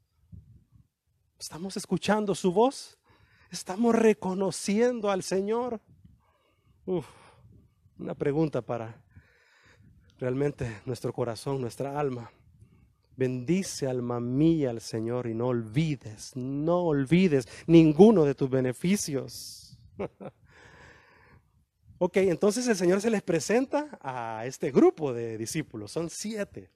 ¿estamos 1.38 1.77
escuchando 1.77 2.34
su 2.34 2.51
voz? 2.51 2.98
¿Estamos 3.51 3.93
reconociendo 3.93 5.12
al 5.12 5.22
Señor? 5.22 5.79
una 8.00 8.15
pregunta 8.15 8.63
para 8.63 9.03
realmente 10.17 10.81
nuestro 10.88 11.13
corazón, 11.13 11.62
nuestra 11.62 12.00
alma. 12.00 12.31
Bendice 13.22 13.86
alma 13.86 14.20
mía 14.20 14.72
al 14.72 14.82
Señor 14.82 15.28
y 15.28 15.36
no 15.36 15.50
olvides, 15.50 16.36
no 16.36 16.86
olvides 16.86 17.48
ninguno 17.68 18.25
de 18.25 18.34
tus 18.34 18.50
beneficios. 18.50 19.78
ok, 22.00 22.18
entonces 22.18 22.68
el 22.68 22.75
Señor 22.75 23.00
se 23.00 23.12
les 23.12 23.22
presenta 23.22 24.00
a 24.01 24.48
este 24.48 24.72
grupo 24.72 25.13
de 25.13 25.38
discípulos, 25.38 25.92
son 25.92 26.10
siete. 26.10 26.72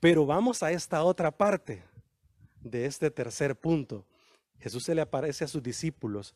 Pero 0.00 0.24
vamos 0.24 0.62
a 0.62 0.72
esta 0.72 1.04
otra 1.04 1.30
parte 1.30 1.84
de 2.62 2.86
este 2.86 3.10
tercer 3.10 3.54
punto. 3.54 4.06
Jesús 4.60 4.82
se 4.82 4.94
le 4.94 5.02
aparece 5.02 5.44
a 5.44 5.48
sus 5.48 5.62
discípulos 5.62 6.34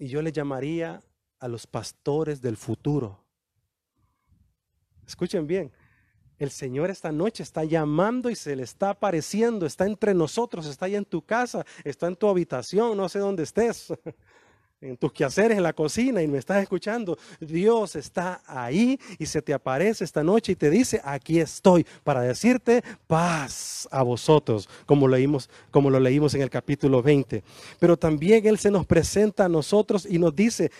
y 0.00 0.08
yo 0.08 0.20
le 0.20 0.32
llamaría 0.32 1.04
a 1.38 1.46
los 1.46 1.64
pastores 1.64 2.42
del 2.42 2.56
futuro. 2.56 3.24
Escuchen 5.06 5.46
bien, 5.46 5.70
el 6.38 6.50
Señor 6.50 6.90
esta 6.90 7.12
noche 7.12 7.42
está 7.42 7.64
llamando 7.64 8.30
y 8.30 8.34
se 8.34 8.56
le 8.56 8.62
está 8.62 8.90
apareciendo, 8.90 9.66
está 9.66 9.86
entre 9.86 10.14
nosotros, 10.14 10.66
está 10.66 10.86
ahí 10.86 10.96
en 10.96 11.04
tu 11.04 11.22
casa, 11.22 11.64
está 11.84 12.06
en 12.06 12.16
tu 12.16 12.28
habitación, 12.28 12.96
no 12.96 13.08
sé 13.08 13.18
dónde 13.18 13.44
estés. 13.44 13.92
en 14.84 14.96
tus 14.96 15.12
quehaceres 15.12 15.56
en 15.56 15.62
la 15.62 15.72
cocina 15.72 16.22
y 16.22 16.28
me 16.28 16.38
estás 16.38 16.62
escuchando, 16.62 17.16
Dios 17.40 17.96
está 17.96 18.42
ahí 18.46 18.98
y 19.18 19.26
se 19.26 19.40
te 19.40 19.54
aparece 19.54 20.04
esta 20.04 20.22
noche 20.22 20.52
y 20.52 20.56
te 20.56 20.70
dice, 20.70 21.00
aquí 21.04 21.40
estoy 21.40 21.86
para 22.02 22.20
decirte 22.20 22.82
paz 23.06 23.88
a 23.90 24.02
vosotros, 24.02 24.68
como, 24.86 25.08
leímos, 25.08 25.48
como 25.70 25.90
lo 25.90 25.98
leímos 25.98 26.34
en 26.34 26.42
el 26.42 26.50
capítulo 26.50 27.02
20. 27.02 27.42
Pero 27.78 27.96
también 27.96 28.46
Él 28.46 28.58
se 28.58 28.70
nos 28.70 28.86
presenta 28.86 29.46
a 29.46 29.48
nosotros 29.48 30.06
y 30.08 30.18
nos 30.18 30.34
dice, 30.34 30.70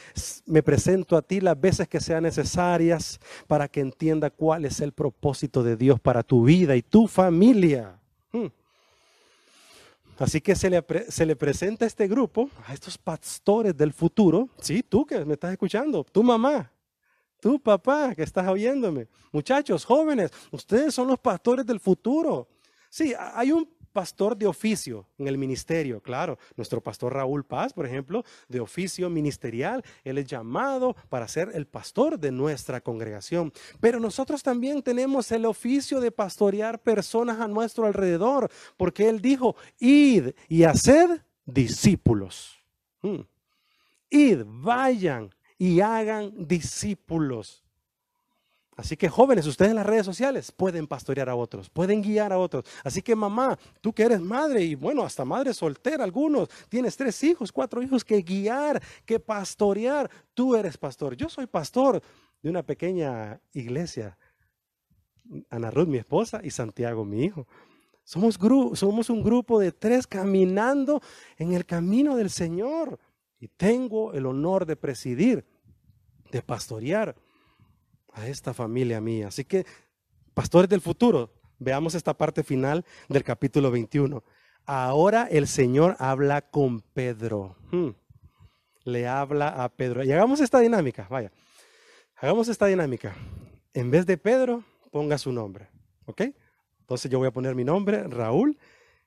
me 0.46 0.62
presento 0.62 1.16
a 1.16 1.23
ti 1.23 1.40
las 1.40 1.58
veces 1.58 1.88
que 1.88 2.00
sean 2.00 2.25
necesarias 2.25 3.18
para 3.46 3.68
que 3.68 3.80
entienda 3.80 4.30
cuál 4.30 4.64
es 4.64 4.80
el 4.80 4.92
propósito 4.92 5.62
de 5.62 5.76
Dios 5.76 6.00
para 6.00 6.23
tu 6.23 6.44
vida 6.44 6.76
y 6.76 6.82
tu 6.82 7.08
familia. 7.08 7.99
Hmm. 8.32 8.46
Así 10.18 10.40
que 10.40 10.54
se 10.54 10.71
le, 10.71 10.85
se 11.09 11.26
le 11.26 11.35
presenta 11.35 11.85
a 11.85 11.88
este 11.88 12.06
grupo, 12.06 12.49
a 12.66 12.73
estos 12.73 12.97
pastores 12.97 13.76
del 13.76 13.92
futuro, 13.92 14.49
sí, 14.61 14.83
tú 14.83 15.04
que 15.04 15.25
me 15.25 15.35
estás 15.35 15.52
escuchando, 15.52 16.04
tu 16.04 16.23
mamá, 16.23 16.71
tu 17.40 17.61
papá 17.61 18.14
que 18.14 18.23
estás 18.23 18.47
oyéndome, 18.49 19.09
muchachos, 19.33 19.85
jóvenes, 19.85 20.30
ustedes 20.50 20.94
son 20.94 21.09
los 21.09 21.18
pastores 21.18 21.66
del 21.66 21.80
futuro. 21.80 22.49
Sí, 22.88 23.12
hay 23.18 23.50
un 23.50 23.68
pastor 23.94 24.36
de 24.36 24.48
oficio 24.48 25.06
en 25.16 25.28
el 25.28 25.38
ministerio, 25.38 26.02
claro. 26.02 26.36
Nuestro 26.56 26.82
pastor 26.82 27.14
Raúl 27.14 27.44
Paz, 27.44 27.72
por 27.72 27.86
ejemplo, 27.86 28.24
de 28.48 28.58
oficio 28.58 29.08
ministerial, 29.08 29.82
él 30.02 30.18
es 30.18 30.26
llamado 30.26 30.96
para 31.08 31.28
ser 31.28 31.52
el 31.54 31.66
pastor 31.66 32.18
de 32.18 32.32
nuestra 32.32 32.80
congregación. 32.80 33.52
Pero 33.80 34.00
nosotros 34.00 34.42
también 34.42 34.82
tenemos 34.82 35.30
el 35.30 35.46
oficio 35.46 36.00
de 36.00 36.10
pastorear 36.10 36.82
personas 36.82 37.40
a 37.40 37.46
nuestro 37.46 37.86
alrededor, 37.86 38.50
porque 38.76 39.08
él 39.08 39.20
dijo, 39.20 39.54
id 39.78 40.32
y 40.48 40.64
haced 40.64 41.22
discípulos. 41.46 42.56
Hmm. 43.00 43.20
Id, 44.10 44.42
vayan 44.44 45.30
y 45.56 45.80
hagan 45.80 46.32
discípulos. 46.36 47.63
Así 48.76 48.97
que 48.97 49.09
jóvenes, 49.09 49.47
ustedes 49.47 49.71
en 49.71 49.76
las 49.76 49.87
redes 49.87 50.04
sociales 50.04 50.50
pueden 50.50 50.88
pastorear 50.88 51.28
a 51.28 51.37
otros, 51.37 51.71
pueden 51.71 52.02
guiar 52.02 52.33
a 52.33 52.38
otros. 52.38 52.64
Así 52.83 53.02
que 53.02 53.14
mamá, 53.14 53.57
tú 53.81 53.93
que 53.93 54.02
eres 54.02 54.21
madre 54.21 54.62
y 54.62 54.75
bueno, 54.75 55.04
hasta 55.04 55.25
madre 55.25 55.54
soltera 55.54 56.02
algunos, 56.02 56.49
tienes 56.69 56.97
tres 56.97 57.23
hijos, 57.23 57.52
cuatro 57.52 57.83
hijos 57.83 58.04
que 58.04 58.21
guiar, 58.23 58.83
que 59.04 59.21
pastorear. 59.21 60.11
Tú 60.35 60.57
eres 60.57 60.76
pastor, 60.76 61.16
yo 61.16 61.28
soy 61.28 61.47
pastor 61.47 62.02
de 62.43 62.50
una 62.50 62.64
pequeña 62.64 63.40
iglesia. 63.52 64.19
Ana 65.50 65.71
Ruth, 65.71 65.88
mi 65.88 65.99
esposa, 65.99 66.40
y 66.43 66.50
Santiago, 66.50 67.04
mi 67.04 67.25
hijo. 67.25 67.47
Somos, 68.02 68.38
somos 68.75 69.09
un 69.09 69.23
grupo 69.23 69.59
de 69.59 69.73
tres 69.73 70.07
caminando 70.07 71.00
en 71.38 71.52
el 71.52 71.64
camino 71.64 72.16
del 72.16 72.28
Señor. 72.28 72.99
Y 73.38 73.49
tengo 73.49 74.12
el 74.12 74.26
honor 74.26 74.66
de 74.66 74.76
presidir, 74.76 75.47
de 76.31 76.43
pastorear 76.43 77.14
a 78.14 78.28
esta 78.28 78.54
familia 78.54 79.00
mía. 79.00 79.28
Así 79.28 79.44
que, 79.44 79.66
pastores 80.33 80.68
del 80.68 80.80
futuro, 80.80 81.30
veamos 81.59 81.94
esta 81.94 82.14
parte 82.14 82.42
final 82.42 82.85
del 83.09 83.25
capítulo 83.25 83.71
21. 83.71 84.23
Ahora 84.66 85.28
el 85.30 85.47
Señor 85.47 85.97
habla 85.99 86.42
con 86.42 86.80
Pedro. 86.80 87.56
Hmm. 87.71 87.90
Le 88.85 89.06
habla 89.06 89.49
a 89.49 89.68
Pedro. 89.68 90.04
Y 90.04 90.12
hagamos 90.12 90.40
esta 90.40 90.61
dinámica, 90.61 91.06
vaya. 91.11 91.33
Hagamos 92.16 92.49
esta 92.49 92.66
dinámica. 92.66 93.14
En 93.73 93.90
vez 93.90 94.06
de 94.06 94.16
Pedro, 94.16 94.64
ponga 94.90 95.18
su 95.18 95.33
nombre. 95.33 95.68
¿Ok? 96.06 96.23
Entonces 96.80 97.11
yo 97.11 97.18
voy 97.18 97.28
a 97.28 97.33
poner 97.33 97.54
mi 97.54 97.64
nombre, 97.64 98.04
Raúl. 98.04 98.59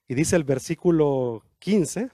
Y 0.07 0.15
dice 0.15 0.35
el 0.35 0.43
versículo 0.43 1.43
15. 1.59 2.09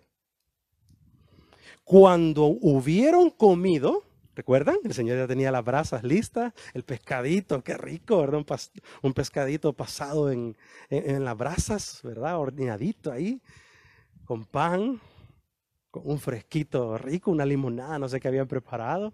Cuando 1.83 2.45
hubieron 2.45 3.29
comido, 3.29 4.03
¿Recuerdan? 4.35 4.77
El 4.83 4.93
Señor 4.93 5.17
ya 5.17 5.27
tenía 5.27 5.51
las 5.51 5.63
brasas 5.63 6.03
listas, 6.03 6.53
el 6.73 6.83
pescadito, 6.83 7.63
qué 7.63 7.77
rico, 7.77 8.19
¿verdad? 8.19 8.43
Un, 9.03 9.13
pescadito 9.13 9.73
pasado 9.73 10.31
en, 10.31 10.57
las 10.89 11.37
brasas, 11.37 11.99
¿verdad? 12.03 12.39
Horneadito 12.39 13.11
ahí, 13.11 13.41
con 14.25 14.45
pan, 14.45 14.99
con 15.91 16.01
un 16.05 16.19
fresquito 16.19 16.97
rico, 16.97 17.29
una 17.29 17.45
limonada, 17.45 17.99
no 17.99 18.09
sé 18.09 18.19
qué 18.19 18.27
habían 18.27 18.47
preparado. 18.47 19.13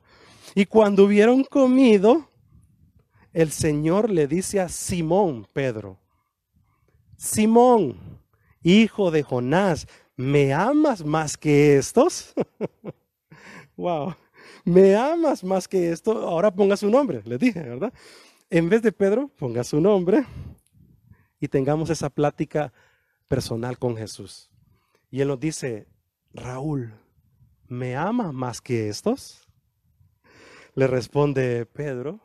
Y 0.55 0.65
cuando 0.65 1.03
hubieron 1.03 1.43
comido, 1.43 2.29
el 3.33 3.51
Señor 3.51 4.09
le 4.09 4.25
dice 4.25 4.61
a 4.61 4.69
Simón, 4.69 5.45
Pedro, 5.51 5.99
Simón, 7.17 8.21
hijo 8.63 9.11
de 9.11 9.23
Jonás, 9.23 9.85
¿me 10.15 10.53
amas 10.53 11.03
más 11.03 11.35
que 11.35 11.77
estos? 11.77 12.33
wow. 13.75 14.15
¿Me 14.65 14.95
amas 14.95 15.43
más 15.43 15.67
que 15.67 15.91
esto? 15.91 16.27
Ahora 16.27 16.51
ponga 16.51 16.77
su 16.77 16.89
nombre, 16.89 17.21
le 17.25 17.37
dije, 17.37 17.61
¿verdad? 17.61 17.93
En 18.49 18.69
vez 18.69 18.81
de 18.81 18.91
Pedro, 18.91 19.29
ponga 19.37 19.63
su 19.63 19.79
nombre 19.79 20.25
y 21.39 21.47
tengamos 21.47 21.89
esa 21.89 22.09
plática 22.09 22.73
personal 23.27 23.77
con 23.77 23.95
Jesús. 23.95 24.49
Y 25.11 25.21
él 25.21 25.27
nos 25.27 25.39
dice, 25.39 25.87
Raúl, 26.33 26.93
¿me 27.67 27.95
amas 27.95 28.33
más 28.33 28.61
que 28.61 28.89
estos? 28.89 29.47
Le 30.75 30.87
responde 30.87 31.65
Pedro, 31.65 32.19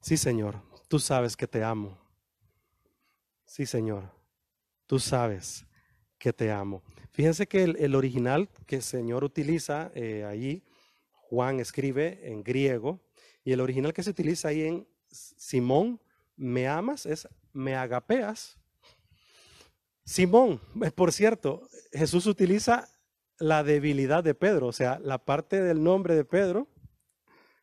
sí 0.00 0.16
Señor, 0.16 0.62
tú 0.88 0.98
sabes 0.98 1.36
que 1.36 1.46
te 1.46 1.62
amo. 1.62 1.98
Sí 3.44 3.66
Señor, 3.66 4.10
tú 4.86 4.98
sabes 4.98 5.66
que 6.18 6.32
te 6.32 6.50
amo. 6.50 6.82
Fíjense 7.18 7.48
que 7.48 7.64
el, 7.64 7.96
original 7.96 8.48
que 8.64 8.76
el 8.76 8.82
Señor 8.82 9.24
utiliza 9.24 9.90
eh, 9.96 10.24
ahí, 10.24 10.62
Juan 11.10 11.58
escribe 11.58 12.20
en 12.22 12.44
griego, 12.44 13.00
y 13.42 13.50
el 13.50 13.60
original 13.60 13.92
que 13.92 14.04
se 14.04 14.10
utiliza 14.10 14.46
ahí 14.46 14.62
en 14.62 14.88
Simón, 15.10 16.00
me 16.36 16.68
amas, 16.68 17.06
es 17.06 17.26
me 17.52 17.74
agapeas. 17.74 18.56
Simón, 20.04 20.60
eh, 20.80 20.92
por 20.92 21.10
cierto, 21.12 21.68
Jesús 21.90 22.24
utiliza 22.26 22.88
la 23.40 23.64
debilidad 23.64 24.22
de 24.22 24.34
Pedro, 24.36 24.68
o 24.68 24.72
sea, 24.72 25.00
la 25.00 25.18
parte 25.18 25.60
del 25.60 25.82
nombre 25.82 26.14
de 26.14 26.24
Pedro 26.24 26.68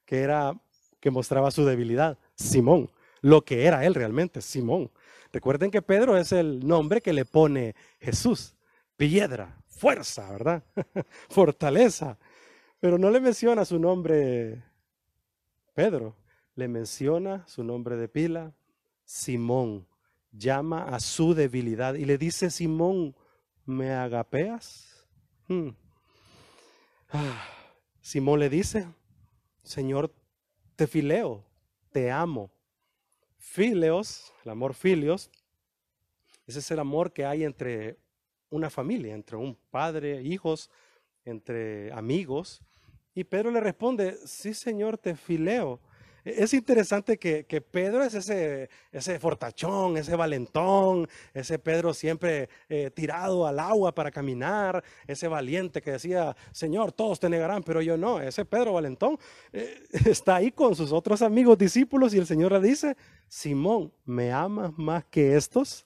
que 0.04 0.20
era 0.20 0.60
que 1.00 1.12
mostraba 1.12 1.50
su 1.50 1.64
debilidad, 1.64 2.20
Simón, 2.36 2.92
lo 3.22 3.46
que 3.46 3.64
era 3.64 3.86
él 3.86 3.96
realmente, 3.96 4.42
Simón. 4.42 4.92
Recuerden 5.32 5.72
que 5.72 5.82
Pedro 5.82 6.18
es 6.18 6.34
el 6.34 6.68
nombre 6.68 7.00
que 7.00 7.14
le 7.14 7.24
pone 7.24 7.74
Jesús, 8.02 8.55
piedra, 8.98 9.62
fuerza, 9.68 10.32
¿verdad? 10.32 10.64
Fortaleza. 11.30 12.18
Pero 12.80 12.98
no 12.98 13.10
le 13.10 13.20
menciona 13.20 13.66
su 13.66 13.80
nombre 13.80 14.64
Pedro, 15.75 16.16
le 16.56 16.70
menciona 16.70 17.46
su 17.48 17.64
nombre 17.64 17.98
de 17.98 18.08
pila, 18.08 18.54
Simón. 19.04 19.86
Llama 20.32 20.84
a 20.86 21.00
su 21.00 21.34
debilidad 21.34 21.96
y 21.96 22.06
le 22.06 22.18
dice, 22.18 22.50
Simón, 22.50 23.16
¿me 23.66 23.92
agapeas? 23.94 25.06
Hmm. 25.48 25.70
Ah, 27.10 27.46
Simón 28.02 28.40
le 28.40 28.50
dice, 28.50 28.88
Señor, 29.64 30.14
te 30.75 30.88
fileo, 30.88 31.46
te 31.92 32.10
amo. 32.10 32.52
Fileos, 33.38 34.34
el 34.44 34.52
amor 34.52 34.74
filios, 34.74 35.30
ese 36.48 36.60
es 36.60 36.72
el 36.72 36.80
amor 36.80 37.12
que 37.12 37.25
hay 37.25 37.44
entre 37.44 37.98
una 38.56 38.70
familia, 38.70 39.14
entre 39.14 39.36
un 39.38 39.58
padre, 39.70 40.22
hijos, 40.22 40.70
entre 41.26 41.92
amigos. 41.92 42.62
Y 43.14 43.24
Pedro 43.24 43.52
le 43.52 43.60
responde, 43.60 44.18
sí 44.26 44.54
Señor, 44.54 44.98
te 44.98 45.16
fileo. 45.16 45.80
Es 46.26 46.56
interesante 46.56 47.20
que, 47.20 47.44
Pedro 47.62 48.04
es 48.04 48.16
ese, 48.16 48.68
ese 48.92 49.20
fortachón, 49.20 49.96
ese 49.96 50.16
valentón, 50.16 51.08
ese 51.36 51.60
Pedro 51.60 51.94
siempre 51.94 52.50
eh, 52.68 52.90
tirado 52.90 53.46
al 53.46 53.60
agua 53.60 53.94
para 53.94 54.10
caminar, 54.10 54.84
ese 55.06 55.28
valiente 55.28 55.84
que 55.84 55.92
decía, 55.92 56.36
Señor, 56.52 56.92
todos 56.92 57.20
te 57.20 57.30
negarán, 57.30 57.62
pero 57.62 57.80
yo 57.80 57.96
no. 57.96 58.20
Ese 58.20 58.44
Pedro 58.44 58.74
valentón 58.74 59.20
eh, 59.54 59.84
está 60.06 60.38
ahí 60.38 60.52
con 60.52 60.76
sus 60.76 60.92
otros 60.92 61.22
amigos 61.22 61.60
discípulos 61.60 62.12
y 62.16 62.18
el 62.18 62.26
Señor 62.26 62.54
le 62.54 62.60
dice, 62.60 62.98
Simón, 63.28 63.94
¿me 64.04 64.32
amas 64.32 64.76
más 64.78 65.06
que 65.06 65.36
estos? 65.36 65.86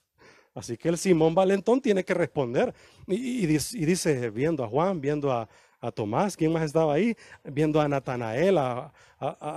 Así 0.54 0.78
que 0.78 0.90
el 0.90 0.98
Simón 0.98 1.36
Valentón 1.36 1.82
tiene 1.82 2.04
que 2.04 2.14
responder. 2.14 2.74
y 3.08 3.46
dice, 3.46 4.30
viendo 4.30 4.64
a 4.64 4.68
Juan, 4.68 5.00
viendo 5.00 5.32
a, 5.32 5.48
a 5.82 5.92
Tomás, 5.92 6.36
¿quién 6.36 6.52
más 6.52 6.64
estaba 6.64 6.94
ahí? 6.94 7.16
Viendo 7.44 7.80
a 7.80 7.88
Natanael, 7.88 8.58
a, 8.58 8.92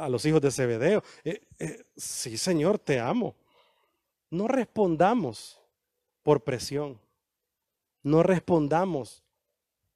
los 0.08 0.24
hijos 0.24 0.40
de 0.40 0.50
Zebedeo. 0.50 1.02
Eh, 1.24 1.40
eh, 1.58 1.84
sí, 1.96 2.36
Señor, 2.36 2.78
te 2.78 3.00
amo. 3.00 3.34
No 4.30 4.48
respondamos 4.48 5.60
por 6.22 6.42
presión. 6.42 7.00
No 8.02 8.22
respondamos 8.22 9.22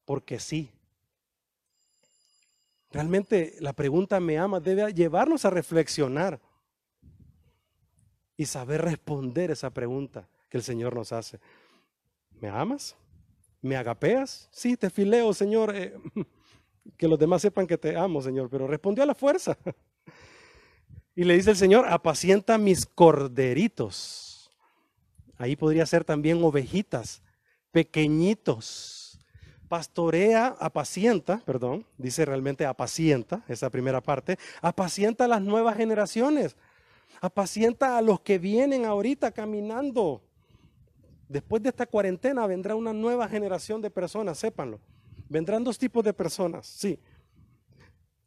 porque 0.04 0.38
sí. 0.38 0.70
Realmente 2.90 3.56
la 3.60 3.72
pregunta 3.72 4.20
me 4.20 4.38
ama 4.38 4.60
debe 4.60 4.92
llevarnos 4.92 5.44
a 5.44 5.50
reflexionar 5.50 6.40
y 8.36 8.46
saber 8.46 8.82
responder 8.82 9.50
esa 9.50 9.70
pregunta 9.70 10.28
que 10.48 10.58
el 10.58 10.62
Señor 10.62 10.94
nos 10.94 11.12
hace. 11.12 11.40
¿Me 12.40 12.48
amas? 12.48 12.96
¿Me 13.62 13.76
agapeas? 13.76 14.48
Sí, 14.52 14.76
te 14.76 14.90
fileo, 14.90 15.32
Señor. 15.32 15.74
Eh, 15.74 15.94
que 16.96 17.08
los 17.08 17.18
demás 17.18 17.42
sepan 17.42 17.66
que 17.66 17.78
te 17.78 17.96
amo, 17.96 18.22
Señor. 18.22 18.48
Pero 18.50 18.66
respondió 18.66 19.02
a 19.02 19.06
la 19.06 19.14
fuerza. 19.14 19.56
Y 21.18 21.24
le 21.24 21.34
dice 21.34 21.48
el 21.48 21.56
Señor, 21.56 21.86
apacienta 21.88 22.58
mis 22.58 22.84
corderitos. 22.84 24.50
Ahí 25.38 25.56
podría 25.56 25.86
ser 25.86 26.04
también 26.04 26.44
ovejitas, 26.44 27.22
pequeñitos. 27.72 29.18
Pastorea, 29.66 30.54
apacienta, 30.60 31.38
perdón, 31.46 31.86
dice 31.96 32.26
realmente 32.26 32.66
apacienta, 32.66 33.42
esa 33.48 33.70
primera 33.70 34.02
parte, 34.02 34.38
apacienta 34.60 35.24
a 35.24 35.28
las 35.28 35.40
nuevas 35.40 35.76
generaciones, 35.76 36.54
apacienta 37.22 37.96
a 37.96 38.02
los 38.02 38.20
que 38.20 38.38
vienen 38.38 38.84
ahorita 38.84 39.32
caminando. 39.32 40.22
Después 41.28 41.62
de 41.62 41.70
esta 41.70 41.86
cuarentena 41.86 42.46
vendrá 42.46 42.74
una 42.74 42.92
nueva 42.92 43.28
generación 43.28 43.80
de 43.80 43.90
personas, 43.90 44.38
sépanlo. 44.38 44.80
Vendrán 45.28 45.64
dos 45.64 45.78
tipos 45.78 46.04
de 46.04 46.12
personas, 46.12 46.66
sí. 46.66 46.98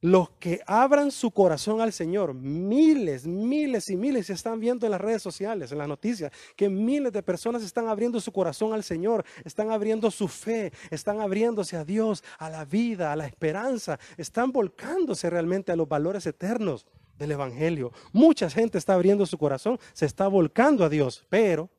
Los 0.02 0.30
que 0.32 0.62
abran 0.66 1.12
su 1.12 1.30
corazón 1.32 1.82
al 1.82 1.92
Señor, 1.92 2.34
miles, 2.34 3.28
miles 3.28 3.90
y 3.90 3.98
miles 3.98 4.28
se 4.28 4.34
están 4.34 4.58
viendo 4.58 4.86
en 4.86 4.92
las 4.92 5.02
redes 5.02 5.22
sociales, 5.22 5.74
en 5.74 5.78
las 5.78 5.90
noticias, 5.90 6.32
que 6.56 6.70
miles 6.70 7.12
de 7.12 7.22
personas 7.22 7.64
están 7.64 7.90
abriendo 7.90 8.22
su 8.22 8.32
corazón 8.32 8.72
al 8.72 8.84
Señor, 8.84 9.26
están 9.44 9.72
abriendo 9.72 10.10
su 10.10 10.30
fe, 10.30 10.72
están 10.90 11.20
abriéndose 11.20 11.76
a 11.76 11.84
Dios, 11.84 12.24
a 12.38 12.50
la 12.50 12.64
vida, 12.64 13.12
a 13.12 13.18
la 13.18 13.28
esperanza, 13.28 14.00
están 14.16 14.54
volcándose 14.54 15.30
realmente 15.30 15.74
a 15.74 15.76
los 15.76 15.90
valores 15.90 16.26
eternos 16.26 16.86
del 17.18 17.34
Evangelio. 17.34 17.92
Mucha 18.14 18.50
gente 18.50 18.78
está 18.78 18.94
abriendo 18.94 19.26
su 19.26 19.38
corazón, 19.38 19.80
se 19.92 20.06
está 20.06 20.30
volcando 20.30 20.86
a 20.86 20.90
Dios, 20.90 21.26
pero 21.28 21.70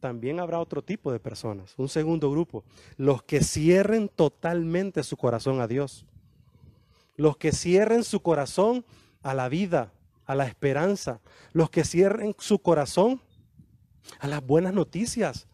también 0.00 0.40
habrá 0.40 0.58
otro 0.58 0.82
tipo 0.82 1.12
de 1.12 1.20
personas, 1.20 1.74
un 1.76 1.88
segundo 1.88 2.30
grupo, 2.30 2.64
los 2.96 3.22
que 3.22 3.42
cierren 3.42 4.08
totalmente 4.08 5.02
su 5.02 5.16
corazón 5.16 5.60
a 5.60 5.68
Dios, 5.68 6.06
los 7.16 7.36
que 7.36 7.52
cierren 7.52 8.02
su 8.02 8.20
corazón 8.20 8.84
a 9.22 9.34
la 9.34 9.48
vida, 9.48 9.92
a 10.26 10.34
la 10.34 10.46
esperanza, 10.46 11.20
los 11.52 11.70
que 11.70 11.84
cierren 11.84 12.34
su 12.38 12.60
corazón 12.60 13.20
a 14.18 14.26
las 14.26 14.44
buenas 14.44 14.72
noticias. 14.72 15.46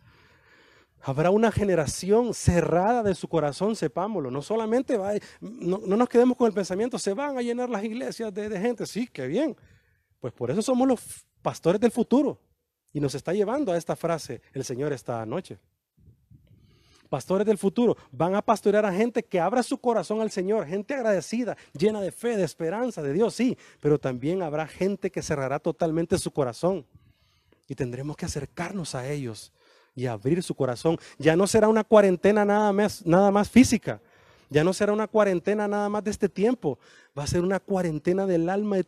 Habrá 1.02 1.30
una 1.30 1.52
generación 1.52 2.35
cerrada 2.35 3.02
de 3.02 3.14
su 3.14 3.28
corazón, 3.28 3.76
sepámoslo. 3.76 4.30
No 4.30 4.42
solamente 4.42 4.96
va, 4.96 5.12
no, 5.40 5.78
nos 5.78 6.09
quedemos 6.09 6.37
con 6.37 6.48
el 6.48 6.52
pensamiento, 6.52 6.98
se 6.98 7.14
van 7.14 7.38
a 7.38 7.42
llenar 7.42 7.70
las 7.70 7.85
iglesias 7.85 8.32
de, 8.35 8.48
de 8.48 8.61
gente. 8.61 8.87
Sí, 8.87 9.09
qué 9.12 9.26
bien. 9.26 9.56
Pues 10.20 10.32
por 10.32 10.50
eso 10.50 10.62
somos 10.62 10.88
los 10.88 11.26
pastores 11.42 11.80
del 11.80 11.92
futuro. 11.92 12.40
Y 12.96 13.00
nos 13.00 13.14
está 13.14 13.35
llevando 13.35 13.72
a 13.72 13.76
esta 13.76 13.94
frase 13.94 14.40
el 14.54 14.64
Señor 14.64 14.90
esta 14.90 15.26
noche. 15.26 15.59
Pastores 17.11 17.46
del 17.46 17.59
futuro 17.59 17.94
van 18.11 18.35
a 18.35 18.40
pastorear 18.40 18.87
a 18.87 18.92
gente 18.94 19.22
que 19.22 19.38
abra 19.38 19.62
su 19.62 19.76
corazón 19.76 20.22
al 20.22 20.30
Señor, 20.30 20.64
gente 20.64 20.94
agradecida, 20.94 21.59
llena 21.78 22.00
de 22.00 22.11
fe, 22.11 22.38
de 22.38 22.44
esperanza, 22.44 23.02
de 23.02 23.12
Dios, 23.12 23.35
sí, 23.35 23.59
pero 23.82 23.98
también 23.98 24.40
habrá 24.40 24.66
gente 24.66 25.11
que 25.11 25.20
cerrará 25.20 25.59
totalmente 25.59 26.16
su 26.16 26.30
corazón. 26.30 26.87
Y 27.68 27.74
tendremos 27.74 28.16
que 28.16 28.24
acercarnos 28.24 28.94
a 28.94 29.06
ellos 29.06 29.52
y 29.94 30.06
abrir 30.06 30.42
su 30.42 30.54
corazón. 30.54 30.96
Ya 31.18 31.37
no 31.37 31.46
será 31.46 31.68
una 31.68 31.85
cuarentena 31.85 32.46
nada 32.46 32.72
más, 32.72 33.04
nada 33.04 33.30
más 33.30 33.50
física, 33.50 34.00
ya 34.48 34.64
no 34.64 34.72
será 34.72 34.94
una 34.94 35.06
cuarentena 35.06 35.68
nada 35.68 35.90
más 35.90 36.02
de 36.02 36.12
este 36.12 36.30
tiempo, 36.30 36.78
va 37.16 37.24
a 37.24 37.26
ser 37.26 37.42
una 37.42 37.61
cuarentena 37.61 38.26
del 38.26 38.48
alma 38.48 38.78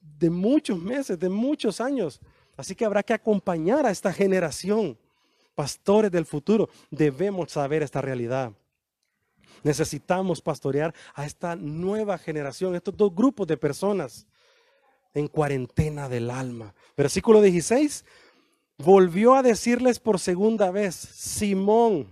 de 0.00 0.30
muchos 0.30 0.78
meses, 0.78 1.18
de 1.18 1.28
muchos 1.28 1.80
años. 1.80 2.20
Así 2.60 2.74
que 2.74 2.84
habrá 2.84 3.02
que 3.02 3.14
acompañar 3.14 3.86
a 3.86 3.90
esta 3.90 4.12
generación. 4.12 4.98
Pastores 5.54 6.10
del 6.10 6.26
futuro, 6.26 6.68
debemos 6.90 7.52
saber 7.52 7.82
esta 7.82 8.02
realidad. 8.02 8.52
Necesitamos 9.62 10.42
pastorear 10.42 10.94
a 11.14 11.24
esta 11.24 11.56
nueva 11.56 12.18
generación, 12.18 12.74
estos 12.74 12.94
dos 12.94 13.14
grupos 13.14 13.46
de 13.46 13.56
personas 13.56 14.26
en 15.14 15.26
cuarentena 15.26 16.10
del 16.10 16.30
alma. 16.30 16.74
Versículo 16.98 17.40
16, 17.40 18.04
volvió 18.76 19.34
a 19.36 19.42
decirles 19.42 19.98
por 19.98 20.18
segunda 20.18 20.70
vez, 20.70 20.94
Simón, 20.94 22.08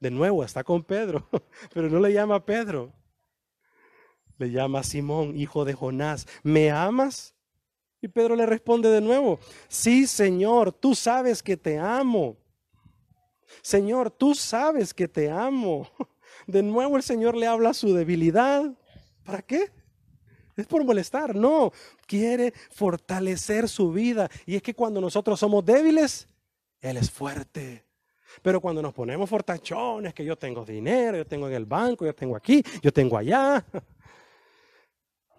de 0.00 0.10
nuevo 0.10 0.44
está 0.44 0.62
con 0.64 0.82
Pedro, 0.82 1.26
pero 1.72 1.88
no 1.88 1.98
le 1.98 2.12
llama 2.12 2.44
Pedro, 2.44 2.92
le 4.36 4.50
llama 4.50 4.82
Simón, 4.82 5.34
hijo 5.34 5.64
de 5.64 5.72
Jonás, 5.72 6.26
¿me 6.42 6.70
amas? 6.70 7.31
Y 8.02 8.08
Pedro 8.08 8.34
le 8.34 8.46
responde 8.46 8.90
de 8.90 9.00
nuevo, 9.00 9.38
sí 9.68 10.08
Señor, 10.08 10.72
tú 10.72 10.92
sabes 10.96 11.40
que 11.40 11.56
te 11.56 11.78
amo. 11.78 12.36
Señor, 13.62 14.10
tú 14.10 14.34
sabes 14.34 14.92
que 14.92 15.06
te 15.06 15.30
amo. 15.30 15.88
De 16.48 16.64
nuevo 16.64 16.96
el 16.96 17.04
Señor 17.04 17.36
le 17.36 17.46
habla 17.46 17.72
su 17.72 17.94
debilidad. 17.94 18.64
¿Para 19.24 19.42
qué? 19.42 19.70
Es 20.56 20.66
por 20.66 20.84
molestar. 20.84 21.36
No, 21.36 21.70
quiere 22.06 22.52
fortalecer 22.70 23.68
su 23.68 23.92
vida. 23.92 24.28
Y 24.46 24.56
es 24.56 24.62
que 24.62 24.74
cuando 24.74 25.00
nosotros 25.00 25.38
somos 25.38 25.64
débiles, 25.64 26.26
Él 26.80 26.96
es 26.96 27.08
fuerte. 27.08 27.84
Pero 28.42 28.60
cuando 28.60 28.82
nos 28.82 28.92
ponemos 28.92 29.30
fortachones, 29.30 30.12
que 30.12 30.24
yo 30.24 30.36
tengo 30.36 30.64
dinero, 30.64 31.18
yo 31.18 31.26
tengo 31.26 31.46
en 31.46 31.54
el 31.54 31.66
banco, 31.66 32.04
yo 32.04 32.14
tengo 32.14 32.34
aquí, 32.34 32.64
yo 32.82 32.92
tengo 32.92 33.16
allá, 33.16 33.64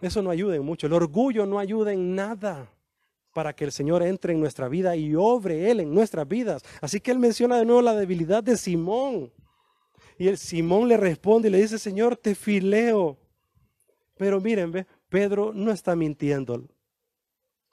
eso 0.08 0.22
no 0.22 0.30
ayuda 0.30 0.56
en 0.56 0.63
mucho. 0.63 0.88
El 0.88 0.94
orgullo 0.94 1.46
no 1.46 1.60
ayuda 1.60 1.94
en 1.94 2.16
nada. 2.16 2.70
para 3.34 3.52
que 3.56 3.66
el 3.66 3.72
Señor 3.72 4.04
entre 4.04 4.34
en 4.34 4.39
nuestra 4.39 4.68
vida 4.70 4.96
y 4.96 5.16
obre 5.16 5.72
Él 5.72 5.80
en 5.80 5.92
nuestras 5.92 6.28
vidas. 6.28 6.62
Así 6.82 7.00
que 7.00 7.10
Él 7.10 7.18
menciona 7.18 7.58
de 7.58 7.66
nuevo 7.66 7.82
la 7.82 7.96
debilidad 7.96 8.44
de 8.44 8.56
Simón. 8.56 9.32
Y 10.20 10.28
el 10.28 10.38
Simón 10.38 10.88
le 10.88 10.98
responde 10.98 11.48
y 11.48 11.52
le 11.52 11.60
dice, 11.60 11.80
Señor, 11.80 12.16
te 12.16 12.36
fileo. 12.36 13.18
Pero 14.18 14.39
miren, 14.39 14.72
ve, 14.72 14.86
Pedro 15.10 15.52
no 15.52 15.72
está 15.72 15.96
mintiendo. 15.96 16.63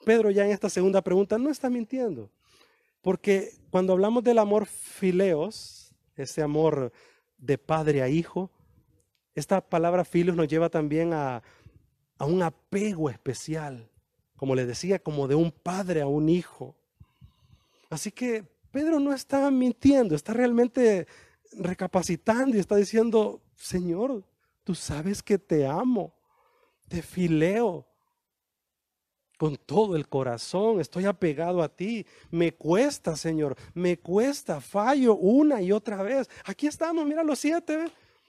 Pedro 0.03 0.31
ya 0.31 0.45
en 0.45 0.51
esta 0.51 0.69
segunda 0.69 1.01
pregunta 1.01 1.37
no 1.37 1.51
está 1.51 1.69
mintiendo. 1.69 2.31
Porque 3.01 3.51
cuando 3.69 3.93
hablamos 3.93 4.23
del 4.23 4.39
amor 4.39 4.65
fileos, 4.65 5.93
ese 6.15 6.41
amor 6.41 6.91
de 7.37 7.57
padre 7.57 8.01
a 8.01 8.09
hijo, 8.09 8.51
esta 9.33 9.61
palabra 9.61 10.03
filos 10.03 10.35
nos 10.35 10.47
lleva 10.47 10.69
también 10.69 11.13
a, 11.13 11.41
a 12.21 12.25
un 12.25 12.43
apego 12.43 13.09
especial, 13.09 13.89
como 14.35 14.53
les 14.53 14.67
decía, 14.67 14.99
como 14.99 15.27
de 15.27 15.33
un 15.33 15.51
padre 15.51 16.01
a 16.01 16.05
un 16.05 16.29
hijo. 16.29 16.75
Así 17.89 18.11
que 18.11 18.43
Pedro 18.69 18.99
no 18.99 19.11
está 19.11 19.49
mintiendo, 19.49 20.13
está 20.13 20.31
realmente 20.31 21.07
recapacitando 21.51 22.55
y 22.55 22.59
está 22.59 22.75
diciendo, 22.75 23.41
Señor, 23.55 24.23
tú 24.63 24.75
sabes 24.75 25.23
que 25.23 25.39
te 25.39 25.65
amo, 25.65 26.13
te 26.87 27.01
fileo, 27.01 27.87
con 29.35 29.55
todo 29.57 29.95
el 29.95 30.07
corazón, 30.07 30.79
estoy 30.79 31.05
apegado 31.05 31.63
a 31.63 31.75
ti. 31.75 32.05
Me 32.29 32.53
cuesta, 32.53 33.15
Señor, 33.15 33.57
me 33.73 33.97
cuesta, 33.97 34.61
fallo 34.61 35.15
una 35.15 35.59
y 35.59 35.71
otra 35.71 36.03
vez. 36.03 36.29
Aquí 36.45 36.67
estamos, 36.67 37.03
mira 37.03 37.23
los 37.23 37.39
siete. 37.39 37.85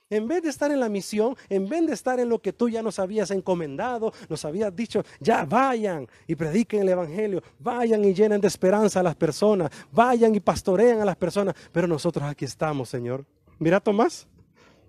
En 0.09 0.27
vez 0.27 0.43
de 0.43 0.49
estar 0.49 0.71
en 0.71 0.79
la 0.79 0.89
misión, 0.89 1.35
en 1.49 1.67
vez 1.67 1.85
de 1.87 1.93
estar 1.93 2.19
en 2.19 2.29
lo 2.29 2.39
que 2.39 2.53
tú 2.53 2.69
ya 2.69 2.83
nos 2.83 2.99
habías 2.99 3.31
encomendado, 3.31 4.13
nos 4.29 4.45
habías 4.45 4.75
dicho, 4.75 5.03
ya 5.19 5.45
vayan 5.45 6.07
y 6.27 6.35
prediquen 6.35 6.81
el 6.81 6.89
Evangelio, 6.89 7.41
vayan 7.59 8.05
y 8.05 8.13
llenen 8.13 8.41
de 8.41 8.47
esperanza 8.47 8.99
a 8.99 9.03
las 9.03 9.15
personas, 9.15 9.71
vayan 9.91 10.35
y 10.35 10.39
pastorean 10.39 11.01
a 11.01 11.05
las 11.05 11.15
personas. 11.15 11.55
Pero 11.71 11.87
nosotros 11.87 12.23
aquí 12.25 12.45
estamos, 12.45 12.89
Señor. 12.89 13.25
Mira, 13.57 13.79
Tomás, 13.79 14.27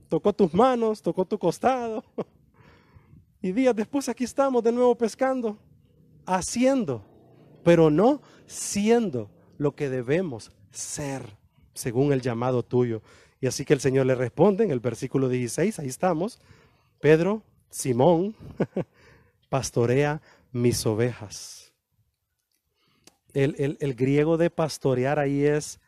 tocó 0.09 0.33
tus 0.33 0.53
manos, 0.53 1.01
tocó 1.01 1.25
tu 1.25 1.39
costado. 1.39 2.05
Y 3.41 3.53
días 3.53 3.77
después 3.77 4.09
aquí 4.09 4.25
estamos 4.25 4.63
de 4.65 4.73
nuevo 4.73 4.95
pescando 4.97 5.59
haciendo, 6.27 7.05
pero 7.63 7.91
no 7.91 8.23
siendo 8.47 9.31
lo 9.59 9.75
que 9.75 9.91
debemos 9.91 10.51
ser 10.71 11.37
según 11.75 12.13
el 12.13 12.21
llamado 12.21 12.63
tuyo. 12.63 13.03
Y 13.45 13.47
así 13.47 13.67
que 13.67 13.75
el 13.75 13.81
Señor 13.81 14.07
le 14.07 14.15
responde 14.15 14.65
en 14.65 14.71
el 14.71 14.81
versículo 14.81 15.29
16, 15.29 15.79
ahí 15.79 15.89
estamos, 15.89 16.41
Pedro, 16.99 17.43
Simón, 17.69 18.35
pastorea 19.51 20.23
mis 20.51 20.87
ovejas. 20.87 21.71
El, 23.35 23.77
el, 23.81 23.95
griego 23.95 24.39
de 24.39 24.49
pastorear 24.49 25.19
ahí 25.19 25.45
es 25.45 25.79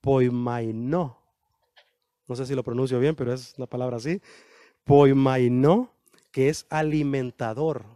poimaino. 0.00 1.18
No 2.28 2.36
sé 2.36 2.46
si 2.46 2.54
lo 2.54 2.62
pronuncio 2.62 3.00
bien, 3.00 3.16
pero 3.16 3.32
es 3.32 3.54
una 3.56 3.66
palabra 3.66 3.96
así. 3.96 4.22
Poimaino, 4.84 5.92
que 6.30 6.48
es 6.48 6.64
alimentador 6.70 7.86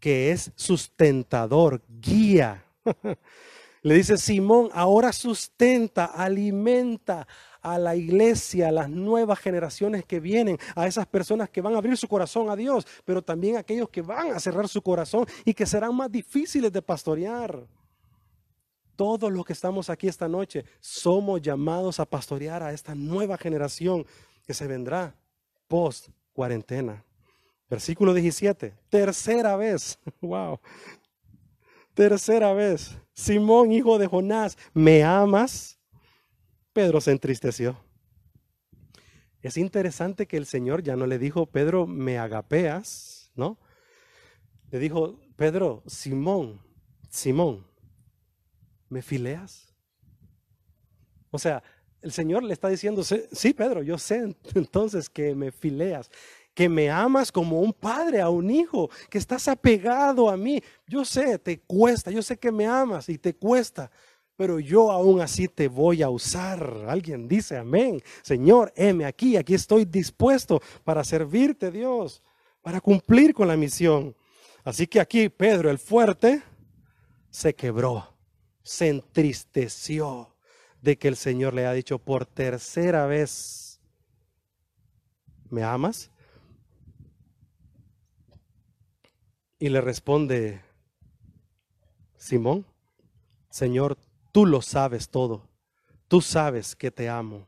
que 0.00 0.30
es 0.30 0.52
sustentador, 0.56 1.82
guía. 2.00 2.64
Le 3.82 3.94
dice 3.94 4.16
Simón, 4.16 4.70
ahora 4.72 5.12
sustenta, 5.12 6.06
alimenta 6.06 7.28
a 7.64 7.78
la 7.78 7.96
iglesia, 7.96 8.68
a 8.68 8.72
las 8.72 8.90
nuevas 8.90 9.38
generaciones 9.38 10.04
que 10.04 10.20
vienen, 10.20 10.58
a 10.76 10.86
esas 10.86 11.06
personas 11.06 11.48
que 11.48 11.62
van 11.62 11.74
a 11.74 11.78
abrir 11.78 11.96
su 11.96 12.06
corazón 12.06 12.50
a 12.50 12.56
Dios, 12.56 12.86
pero 13.06 13.22
también 13.22 13.56
a 13.56 13.60
aquellos 13.60 13.88
que 13.88 14.02
van 14.02 14.32
a 14.32 14.38
cerrar 14.38 14.68
su 14.68 14.82
corazón 14.82 15.26
y 15.46 15.54
que 15.54 15.64
serán 15.64 15.96
más 15.96 16.12
difíciles 16.12 16.70
de 16.70 16.82
pastorear. 16.82 17.66
Todos 18.96 19.32
los 19.32 19.46
que 19.46 19.54
estamos 19.54 19.88
aquí 19.88 20.06
esta 20.06 20.28
noche 20.28 20.66
somos 20.78 21.40
llamados 21.40 21.98
a 21.98 22.04
pastorear 22.04 22.62
a 22.62 22.72
esta 22.72 22.94
nueva 22.94 23.38
generación 23.38 24.06
que 24.46 24.52
se 24.52 24.66
vendrá 24.66 25.14
post 25.66 26.08
cuarentena. 26.34 27.02
Versículo 27.70 28.12
17, 28.12 28.74
tercera 28.90 29.56
vez, 29.56 29.98
wow, 30.20 30.60
tercera 31.94 32.52
vez, 32.52 32.94
Simón, 33.14 33.72
hijo 33.72 33.98
de 33.98 34.06
Jonás, 34.06 34.58
¿me 34.74 35.02
amas? 35.02 35.73
Pedro 36.74 37.00
se 37.00 37.12
entristeció. 37.12 37.78
Es 39.40 39.56
interesante 39.56 40.26
que 40.26 40.36
el 40.36 40.44
Señor 40.44 40.82
ya 40.82 40.96
no 40.96 41.06
le 41.06 41.18
dijo, 41.18 41.46
Pedro, 41.46 41.86
me 41.86 42.18
agapeas, 42.18 43.30
¿no? 43.34 43.58
Le 44.70 44.78
dijo, 44.80 45.20
Pedro, 45.36 45.84
Simón, 45.86 46.60
Simón, 47.08 47.66
¿me 48.88 49.02
fileas? 49.02 49.72
O 51.30 51.38
sea, 51.38 51.62
el 52.00 52.10
Señor 52.10 52.42
le 52.42 52.52
está 52.52 52.68
diciendo, 52.68 53.04
sí, 53.04 53.54
Pedro, 53.54 53.82
yo 53.82 53.96
sé 53.96 54.34
entonces 54.54 55.08
que 55.08 55.34
me 55.34 55.52
fileas, 55.52 56.10
que 56.54 56.68
me 56.68 56.90
amas 56.90 57.30
como 57.30 57.60
un 57.60 57.72
padre 57.72 58.20
a 58.20 58.30
un 58.30 58.50
hijo, 58.50 58.90
que 59.08 59.18
estás 59.18 59.46
apegado 59.46 60.28
a 60.28 60.36
mí. 60.36 60.60
Yo 60.88 61.04
sé, 61.04 61.38
te 61.38 61.60
cuesta, 61.60 62.10
yo 62.10 62.22
sé 62.22 62.36
que 62.36 62.50
me 62.50 62.66
amas 62.66 63.08
y 63.08 63.18
te 63.18 63.34
cuesta, 63.34 63.90
pero 64.36 64.58
yo 64.58 64.90
aún 64.90 65.20
así 65.20 65.48
te 65.48 65.68
voy 65.68 66.02
a 66.02 66.10
usar. 66.10 66.86
Alguien 66.88 67.28
dice, 67.28 67.56
amén. 67.56 68.02
Señor, 68.22 68.72
heme 68.76 69.04
aquí, 69.04 69.36
aquí 69.36 69.54
estoy 69.54 69.84
dispuesto 69.84 70.60
para 70.82 71.04
servirte, 71.04 71.70
Dios, 71.70 72.22
para 72.62 72.80
cumplir 72.80 73.32
con 73.32 73.48
la 73.48 73.56
misión. 73.56 74.16
Así 74.64 74.86
que 74.86 75.00
aquí 75.00 75.28
Pedro 75.28 75.70
el 75.70 75.78
fuerte 75.78 76.42
se 77.30 77.54
quebró, 77.54 78.14
se 78.62 78.88
entristeció 78.88 80.34
de 80.80 80.98
que 80.98 81.08
el 81.08 81.16
Señor 81.16 81.54
le 81.54 81.66
ha 81.66 81.72
dicho 81.72 81.98
por 81.98 82.26
tercera 82.26 83.06
vez, 83.06 83.80
¿me 85.50 85.62
amas? 85.62 86.10
Y 89.58 89.68
le 89.68 89.80
responde 89.80 90.60
Simón, 92.16 92.66
Señor, 93.50 93.96
tú 94.34 94.46
lo 94.46 94.62
sabes 94.62 95.10
todo, 95.10 95.48
tú 96.08 96.20
sabes 96.20 96.74
que 96.74 96.90
te 96.90 97.08
amo. 97.08 97.46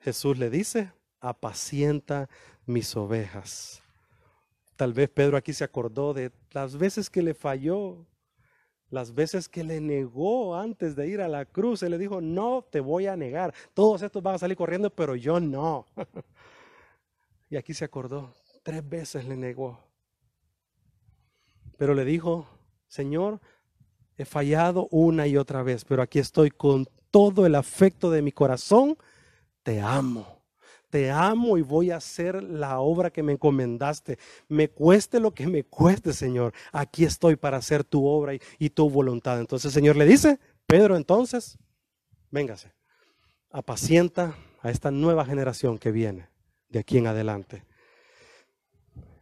Jesús 0.00 0.36
le 0.36 0.50
dice, 0.50 0.90
apacienta 1.20 2.28
mis 2.66 2.96
ovejas. 2.96 3.80
Tal 4.74 4.92
vez 4.92 5.08
Pedro 5.08 5.36
aquí 5.36 5.52
se 5.52 5.62
acordó 5.62 6.14
de 6.14 6.32
las 6.50 6.76
veces 6.76 7.08
que 7.08 7.22
le 7.22 7.32
falló, 7.32 8.08
las 8.90 9.14
veces 9.14 9.48
que 9.48 9.62
le 9.62 9.80
negó 9.80 10.56
antes 10.56 10.96
de 10.96 11.06
ir 11.06 11.20
a 11.20 11.28
la 11.28 11.44
cruz. 11.44 11.84
Él 11.84 11.92
le 11.92 11.98
dijo, 11.98 12.20
no 12.20 12.66
te 12.68 12.80
voy 12.80 13.06
a 13.06 13.16
negar. 13.16 13.54
Todos 13.72 14.02
estos 14.02 14.20
van 14.20 14.34
a 14.34 14.38
salir 14.38 14.56
corriendo, 14.56 14.90
pero 14.90 15.14
yo 15.14 15.38
no. 15.38 15.86
y 17.50 17.56
aquí 17.56 17.72
se 17.72 17.84
acordó, 17.84 18.34
tres 18.64 18.88
veces 18.88 19.26
le 19.26 19.36
negó. 19.36 19.78
Pero 21.76 21.94
le 21.94 22.04
dijo, 22.04 22.48
Señor, 22.88 23.40
he 24.18 24.24
fallado 24.24 24.88
una 24.90 25.26
y 25.26 25.36
otra 25.36 25.62
vez, 25.62 25.84
pero 25.84 26.02
aquí 26.02 26.18
estoy 26.18 26.50
con 26.50 26.86
todo 27.10 27.46
el 27.46 27.54
afecto 27.54 28.10
de 28.10 28.20
mi 28.20 28.32
corazón. 28.32 28.98
Te 29.62 29.80
amo, 29.80 30.42
te 30.90 31.10
amo 31.10 31.56
y 31.56 31.62
voy 31.62 31.92
a 31.92 31.96
hacer 31.96 32.42
la 32.42 32.80
obra 32.80 33.10
que 33.10 33.22
me 33.22 33.34
encomendaste. 33.34 34.18
Me 34.48 34.68
cueste 34.68 35.20
lo 35.20 35.32
que 35.32 35.46
me 35.46 35.62
cueste, 35.62 36.12
Señor. 36.12 36.52
Aquí 36.72 37.04
estoy 37.04 37.36
para 37.36 37.58
hacer 37.58 37.84
tu 37.84 38.06
obra 38.06 38.32
y, 38.58 38.70
tu 38.70 38.90
voluntad. 38.90 39.38
Entonces 39.38 39.66
el 39.66 39.72
Señor 39.72 39.96
le 39.96 40.04
dice, 40.04 40.40
Pedro, 40.66 40.96
entonces, 40.96 41.56
véngase, 42.30 42.72
apacienta 43.50 44.34
a 44.62 44.70
esta 44.70 44.90
nueva 44.90 45.24
generación 45.24 45.78
que 45.78 45.92
viene 45.92 46.28
de 46.70 46.80
aquí 46.80 46.98
en 46.98 47.06
adelante. 47.06 47.64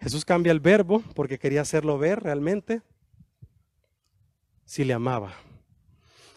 Jesús 0.01 0.25
cambia 0.25 0.53
el 0.53 0.61
verbo 0.61 1.03
porque 1.15 1.39
quería 1.39 1.61
hacerlo 1.61 1.99
ver 1.99 2.23
realmente 2.23 2.81
si 4.67 4.85
le 4.85 4.93
amaba. 4.93 5.33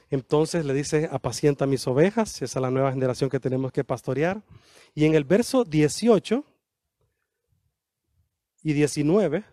Entonces 0.10 0.66
le 0.66 0.74
dice, 0.74 1.10
apacienta 1.12 1.66
mis 1.66 1.86
ovejas, 1.86 2.42
esa 2.42 2.60
es 2.60 2.62
la 2.62 2.72
nueva 2.72 2.92
generación 2.92 3.30
que 3.30 3.40
tenemos 3.40 3.72
que 3.72 3.84
pastorear. 3.84 4.42
Y 4.96 5.06
en 5.06 5.14
el 5.14 5.24
verso 5.24 5.66
18 5.66 6.44
y 8.64 8.74
19, 8.74 9.44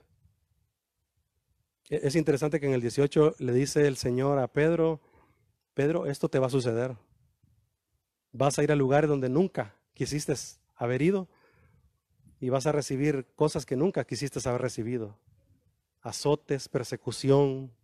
e-, 1.91 2.01
es 2.03 2.17
interesante 2.17 2.61
que 2.61 2.67
en 2.67 2.73
el 2.73 2.81
18 2.81 3.37
le 3.39 3.53
dice 3.53 3.87
el 3.87 3.97
Señor 3.97 4.39
a 4.39 4.47
Pedro, 4.47 5.01
Pedro, 5.75 6.07
esto 6.07 6.29
te 6.29 6.39
va 6.39 6.47
a 6.47 6.51
suceder. 6.51 6.97
Vas 8.33 8.59
a 8.59 8.62
ir 8.62 8.73
a 8.73 8.77
lugares 8.77 9.11
donde 9.11 9.29
nunca 9.29 9.75
quisiste 9.93 10.35
haber 10.75 11.03
ido 11.03 11.29
y 12.41 12.49
vas 12.49 12.67
a 12.67 12.73
recibir 12.73 13.27
cosas 13.35 13.67
que 13.67 13.77
nunca 13.77 14.05
quisiste 14.05 14.47
haber 14.49 14.62
recibido. 14.62 15.19
Azotes, 16.01 16.69
persecución. 16.69 17.76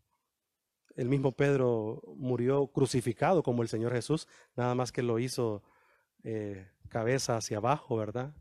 El 0.97 1.09
mismo 1.09 1.33
Pedro 1.33 2.03
murió 2.17 2.67
crucificado 2.67 3.43
como 3.43 3.63
el 3.63 3.69
Señor 3.69 3.93
Jesús, 3.93 4.29
nada 4.57 4.75
más 4.75 4.93
que 4.93 5.03
lo 5.03 5.19
hizo 5.19 5.63
eh, 6.25 6.69
cabeza 6.89 7.37
hacia 7.37 7.57
abajo, 7.57 7.97
¿verdad? 7.97 8.35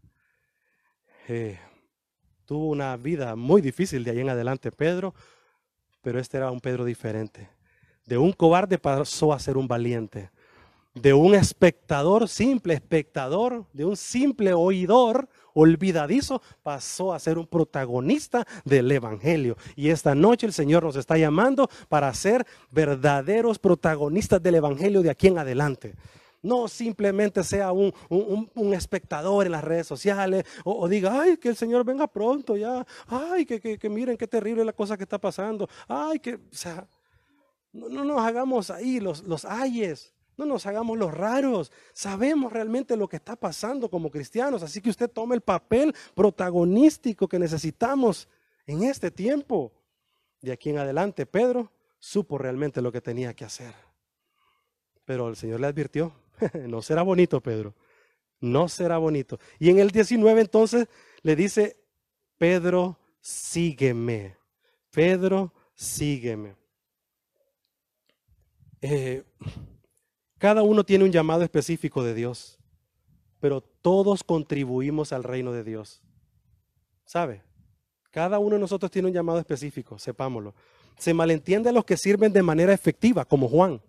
Eh, 1.28 1.60
tuvo 2.46 2.68
una 2.68 2.98
vida 2.98 3.36
muy 3.36 3.62
difícil 3.62 4.04
de 4.04 4.12
ahí 4.12 4.20
en 4.20 4.30
adelante 4.30 4.72
Pedro, 4.72 5.14
pero 6.02 6.20
este 6.20 6.38
era 6.38 6.52
un 6.52 6.60
Pedro 6.60 6.84
diferente. 6.84 7.50
De 8.06 8.18
un 8.18 8.34
cobarde 8.34 8.78
pasó 8.78 9.32
a 9.32 9.40
ser 9.40 9.56
un 9.58 9.68
valiente. 9.68 10.32
De 10.94 11.14
un 11.14 11.34
espectador, 11.36 12.28
simple 12.28 12.74
espectador, 12.74 13.66
de 13.72 13.86
un 13.86 13.96
simple 13.96 14.54
oidor, 14.54 15.30
olvidadizo, 15.54 16.42
pasó 16.64 17.14
a 17.14 17.20
ser 17.20 17.38
un 17.38 17.48
protagonista 17.48 18.46
del 18.66 18.92
Evangelio. 18.92 19.56
Y 19.78 19.90
esta 19.90 20.16
noche 20.16 20.48
el 20.48 20.54
Señor 20.54 20.84
nos 20.84 20.98
está 20.98 21.18
llamando 21.18 21.70
para 21.88 22.14
ser 22.14 22.46
verdaderos 22.72 23.58
protagonistas 23.58 24.44
del 24.44 24.56
Evangelio 24.56 25.02
de 25.02 25.10
aquí 25.10 25.28
en 25.28 25.38
adelante. 25.38 25.96
No 26.42 26.68
simplemente 26.68 27.44
sea 27.46 27.72
un, 27.72 27.94
espectador 28.74 29.46
en 29.46 29.54
las 29.54 29.64
redes 29.64 29.88
sociales 29.88 30.44
o, 30.66 30.90
diga, 30.90 31.22
ay, 31.22 31.38
que 31.38 31.50
el 31.50 31.56
Señor 31.56 31.86
venga 31.86 32.08
pronto 32.08 32.58
ya. 32.58 32.86
Ay, 33.08 33.46
que, 33.46 33.90
miren 33.90 34.18
qué 34.18 34.28
terrible 34.28 34.66
la 34.66 34.74
cosa 34.74 34.98
que 34.98 35.04
está 35.04 35.20
pasando. 35.20 35.70
Ay, 35.88 36.20
que, 36.20 36.36
o 36.36 36.40
sea, 36.52 36.86
no, 37.72 38.04
nos 38.04 38.20
hagamos 38.20 38.70
ahí 38.72 39.00
los, 39.00 39.24
los 39.24 39.46
ayes. 39.46 40.14
No 40.38 40.46
nos 40.46 40.65
hagamos 40.65 40.98
los 40.98 41.13
raros. 41.13 41.72
Sabemos 41.94 42.52
realmente 42.52 42.96
lo 42.96 43.08
que 43.08 43.17
está 43.17 43.36
pasando 43.36 43.89
como 43.89 44.10
cristianos. 44.10 44.63
Así 44.63 44.82
que 44.82 44.89
usted 44.89 45.10
tome 45.10 45.36
el 45.36 45.41
papel 45.41 45.94
protagonístico 46.15 47.28
que 47.28 47.39
necesitamos 47.39 48.28
en 48.65 48.84
este 48.84 49.12
tiempo. 49.12 49.72
De 50.41 50.52
aquí 50.52 50.70
en 50.70 50.80
adelante, 50.80 51.26
Pedro 51.26 51.72
supo 52.00 52.38
realmente 52.38 52.82
lo 52.82 52.91
que 52.91 53.02
tenía 53.02 53.34
que 53.34 53.46
hacer. 53.46 53.74
Pero 55.06 55.30
el 55.30 55.36
Señor 55.36 55.60
le 55.60 55.67
advirtió, 55.67 56.13
no 56.67 56.82
será 56.82 57.04
bonito, 57.04 57.41
Pedro. 57.41 57.76
No 58.39 58.67
será 58.67 58.98
bonito. 58.98 59.39
Y 59.60 59.70
en 59.70 59.80
el 59.80 59.91
19 59.91 60.41
entonces 60.41 60.88
le 61.22 61.36
dice, 61.36 61.78
Pedro, 62.38 62.98
sígueme. 63.20 64.36
Pedro, 64.89 65.54
sígueme. 65.76 66.56
Eh, 68.82 69.24
cada 70.42 70.64
uno 70.64 70.84
tiene 70.84 71.04
un 71.04 71.12
llamado 71.12 71.44
específico 71.44 72.04
de 72.04 72.16
Dios, 72.16 72.58
pero 73.40 73.62
todos 73.62 74.24
contribuimos 74.24 75.14
al 75.14 75.24
reino 75.24 75.52
de 75.52 75.64
Dios. 75.64 76.02
¿Sabe? 77.06 77.44
Cada 78.10 78.40
uno 78.40 78.56
de 78.56 78.60
nosotros 78.62 78.90
tiene 78.90 79.08
un 79.10 79.14
llamado 79.14 79.38
específico, 79.38 80.00
sepámoslo. 80.00 80.56
Se 80.98 81.14
malentiende 81.14 81.70
a 81.70 81.72
los 81.72 81.86
que 81.86 81.96
sirven 81.96 82.34
de 82.34 82.42
manera 82.42 82.74
efectiva, 82.74 83.24
como 83.24 83.48
Juan. 83.48 83.84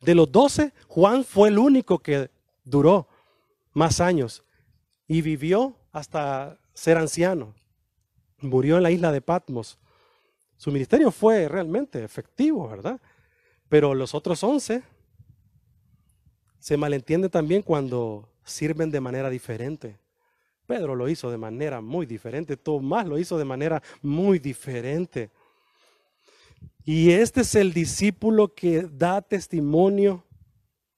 De 0.00 0.14
los 0.14 0.32
doce, 0.32 0.72
Juan 0.88 1.24
fue 1.24 1.50
el 1.50 1.58
único 1.58 1.98
que 1.98 2.30
duró 2.64 3.06
más 3.74 4.00
años 4.00 4.44
y 5.06 5.20
vivió 5.20 5.76
hasta 5.92 6.58
ser 6.72 6.96
anciano. 6.96 7.52
Murió 8.40 8.78
en 8.78 8.82
la 8.82 8.90
isla 8.90 9.12
de 9.12 9.20
Patmos. 9.20 9.78
Su 10.56 10.72
ministerio 10.72 11.10
fue 11.10 11.48
realmente 11.48 12.02
efectivo, 12.02 12.66
¿verdad? 12.66 12.98
Pero 13.68 13.94
los 13.94 14.14
otros 14.14 14.42
once 14.44 14.82
se 16.58 16.76
malentiende 16.76 17.28
también 17.28 17.62
cuando 17.62 18.28
sirven 18.44 18.90
de 18.90 19.00
manera 19.00 19.30
diferente. 19.30 19.98
Pedro 20.66 20.94
lo 20.94 21.08
hizo 21.08 21.30
de 21.30 21.36
manera 21.36 21.80
muy 21.80 22.06
diferente, 22.06 22.56
Tomás 22.56 23.06
lo 23.06 23.18
hizo 23.18 23.38
de 23.38 23.44
manera 23.44 23.82
muy 24.02 24.38
diferente. 24.38 25.30
Y 26.84 27.10
este 27.10 27.42
es 27.42 27.54
el 27.54 27.72
discípulo 27.72 28.54
que 28.54 28.82
da 28.82 29.22
testimonio 29.22 30.24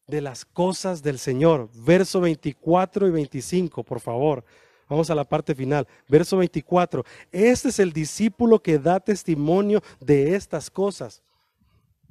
de 0.06 0.20
las 0.20 0.44
cosas 0.44 1.02
del 1.02 1.18
Señor. 1.18 1.70
Verso 1.74 2.20
24 2.20 3.06
y 3.06 3.10
25, 3.10 3.84
por 3.84 4.00
favor. 4.00 4.44
Vamos 4.88 5.10
a 5.10 5.14
la 5.14 5.24
parte 5.24 5.54
final. 5.54 5.86
Verso 6.08 6.38
24. 6.38 7.04
Este 7.30 7.68
es 7.68 7.78
el 7.78 7.92
discípulo 7.92 8.62
que 8.62 8.78
da 8.78 9.00
testimonio 9.00 9.82
de 10.00 10.34
estas 10.34 10.70
cosas. 10.70 11.22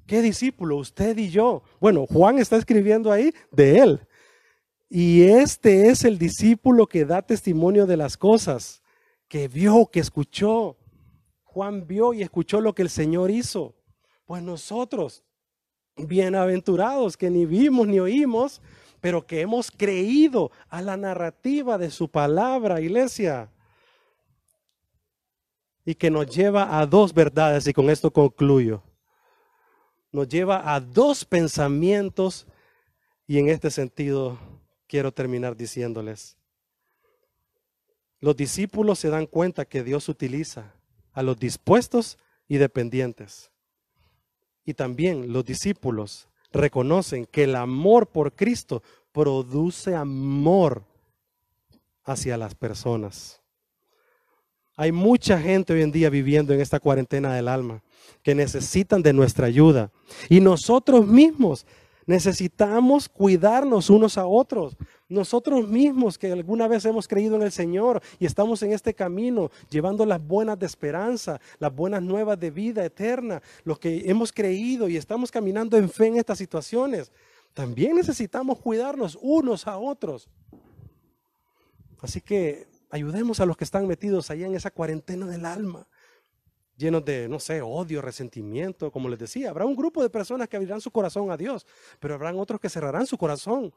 ¿Qué 0.07 0.21
discípulo? 0.21 0.77
Usted 0.77 1.17
y 1.17 1.29
yo. 1.29 1.63
Bueno, 1.81 2.07
Juan 2.07 2.39
está 2.39 2.55
escribiendo 2.55 3.11
ahí 3.11 3.33
de 3.51 3.79
él. 3.79 4.07
Y 4.89 5.23
este 5.23 5.89
es 5.89 6.05
el 6.05 6.17
discípulo 6.17 6.87
que 6.87 7.03
da 7.03 7.21
testimonio 7.21 7.85
de 7.85 7.97
las 7.97 8.15
cosas, 8.15 8.81
que 9.27 9.49
vio, 9.49 9.87
que 9.91 9.99
escuchó. 9.99 10.77
Juan 11.43 11.85
vio 11.85 12.13
y 12.13 12.21
escuchó 12.21 12.61
lo 12.61 12.73
que 12.73 12.83
el 12.83 12.89
Señor 12.89 13.31
hizo. 13.31 13.75
Pues 14.25 14.41
nosotros, 14.41 15.25
bienaventurados, 15.97 17.17
que 17.17 17.29
ni 17.29 17.45
vimos 17.45 17.85
ni 17.85 17.99
oímos, 17.99 18.61
pero 19.01 19.27
que 19.27 19.41
hemos 19.41 19.69
creído 19.71 20.51
a 20.69 20.81
la 20.81 20.95
narrativa 20.95 21.77
de 21.77 21.91
su 21.91 22.09
palabra, 22.09 22.79
iglesia. 22.79 23.51
Y 25.83 25.95
que 25.95 26.09
nos 26.09 26.33
lleva 26.33 26.79
a 26.79 26.85
dos 26.85 27.13
verdades, 27.13 27.67
y 27.67 27.73
con 27.73 27.89
esto 27.89 28.09
concluyo 28.09 28.86
nos 30.17 30.27
lleva 30.27 30.73
a 30.73 30.79
dos 30.79 31.25
pensamientos 31.25 32.47
y 33.27 33.37
en 33.37 33.49
este 33.49 33.69
sentido 33.69 34.39
quiero 34.87 35.11
terminar 35.11 35.55
diciéndoles, 35.55 36.37
los 38.19 38.35
discípulos 38.35 38.97
se 38.97 39.09
dan 39.09 39.27
cuenta 39.27 39.65
que 39.65 39.83
Dios 39.83 40.09
utiliza 40.09 40.73
a 41.13 41.21
los 41.21 41.37
dispuestos 41.37 42.17
y 42.47 42.57
dependientes. 42.57 43.51
Y 44.65 44.73
también 44.73 45.31
los 45.31 45.45
discípulos 45.45 46.27
reconocen 46.51 47.27
que 47.27 47.43
el 47.43 47.55
amor 47.55 48.07
por 48.07 48.33
Cristo 48.33 48.81
produce 49.11 49.93
amor 49.93 50.83
hacia 52.03 52.37
las 52.37 52.55
personas. 52.55 53.43
Hay 54.79 54.91
mucha 54.91 55.39
gente 55.39 55.73
hoy 55.73 55.81
en 55.81 55.91
día 55.91 56.11
viviendo 56.11 56.53
en 56.53 56.61
esta 56.61 56.79
cuarentena 56.79 57.33
del 57.33 57.47
alma 57.47 57.81
que 58.21 58.35
necesitan 58.35 59.01
de 59.01 59.11
nuestra 59.11 59.47
ayuda. 59.47 59.91
Y 60.29 60.39
nosotros 60.39 61.07
mismos 61.07 61.65
necesitamos 62.05 63.09
cuidarnos 63.09 63.89
unos 63.89 64.19
a 64.19 64.27
otros. 64.27 64.77
Nosotros 65.09 65.67
mismos 65.67 66.19
que 66.19 66.31
alguna 66.31 66.67
vez 66.67 66.85
hemos 66.85 67.07
creído 67.07 67.35
en 67.35 67.41
el 67.41 67.51
Señor 67.51 68.03
y 68.19 68.27
estamos 68.27 68.61
en 68.61 68.71
este 68.71 68.93
camino 68.93 69.49
llevando 69.67 70.05
las 70.05 70.25
buenas 70.25 70.59
de 70.59 70.67
esperanza, 70.67 71.41
las 71.57 71.75
buenas 71.75 72.03
nuevas 72.03 72.39
de 72.39 72.51
vida 72.51 72.85
eterna, 72.85 73.41
los 73.63 73.79
que 73.79 74.03
hemos 74.05 74.31
creído 74.31 74.87
y 74.87 74.95
estamos 74.95 75.31
caminando 75.31 75.75
en 75.75 75.89
fe 75.89 76.05
en 76.05 76.17
estas 76.17 76.37
situaciones, 76.37 77.11
también 77.55 77.95
necesitamos 77.95 78.59
cuidarnos 78.59 79.17
unos 79.19 79.65
a 79.65 79.79
otros. 79.79 80.29
Así 81.99 82.21
que 82.21 82.67
ayudemos 82.89 83.39
a 83.39 83.45
los 83.45 83.57
que 83.57 83.63
están 83.63 83.87
metidos 83.87 84.29
allá 84.31 84.47
en 84.47 84.55
esa 84.55 84.71
cuarentena 84.71 85.25
del 85.25 85.45
alma 85.45 85.87
llenos 86.77 87.03
de, 87.03 87.27
no 87.27 87.39
sé, 87.39 87.61
odio, 87.61 88.01
resentimiento, 88.01 88.91
como 88.91 89.09
les 89.09 89.19
decía. 89.19 89.49
Habrá 89.49 89.65
un 89.65 89.75
grupo 89.75 90.01
de 90.01 90.09
personas 90.09 90.47
que 90.47 90.55
abrirán 90.55 90.79
su 90.79 90.91
corazón 90.91 91.31
a 91.31 91.37
Dios, 91.37 91.65
pero 91.99 92.13
habrán 92.13 92.37
otros 92.39 92.61
que 92.61 92.69
cerrarán 92.69 93.07
su 93.07 93.17
corazón, 93.17 93.73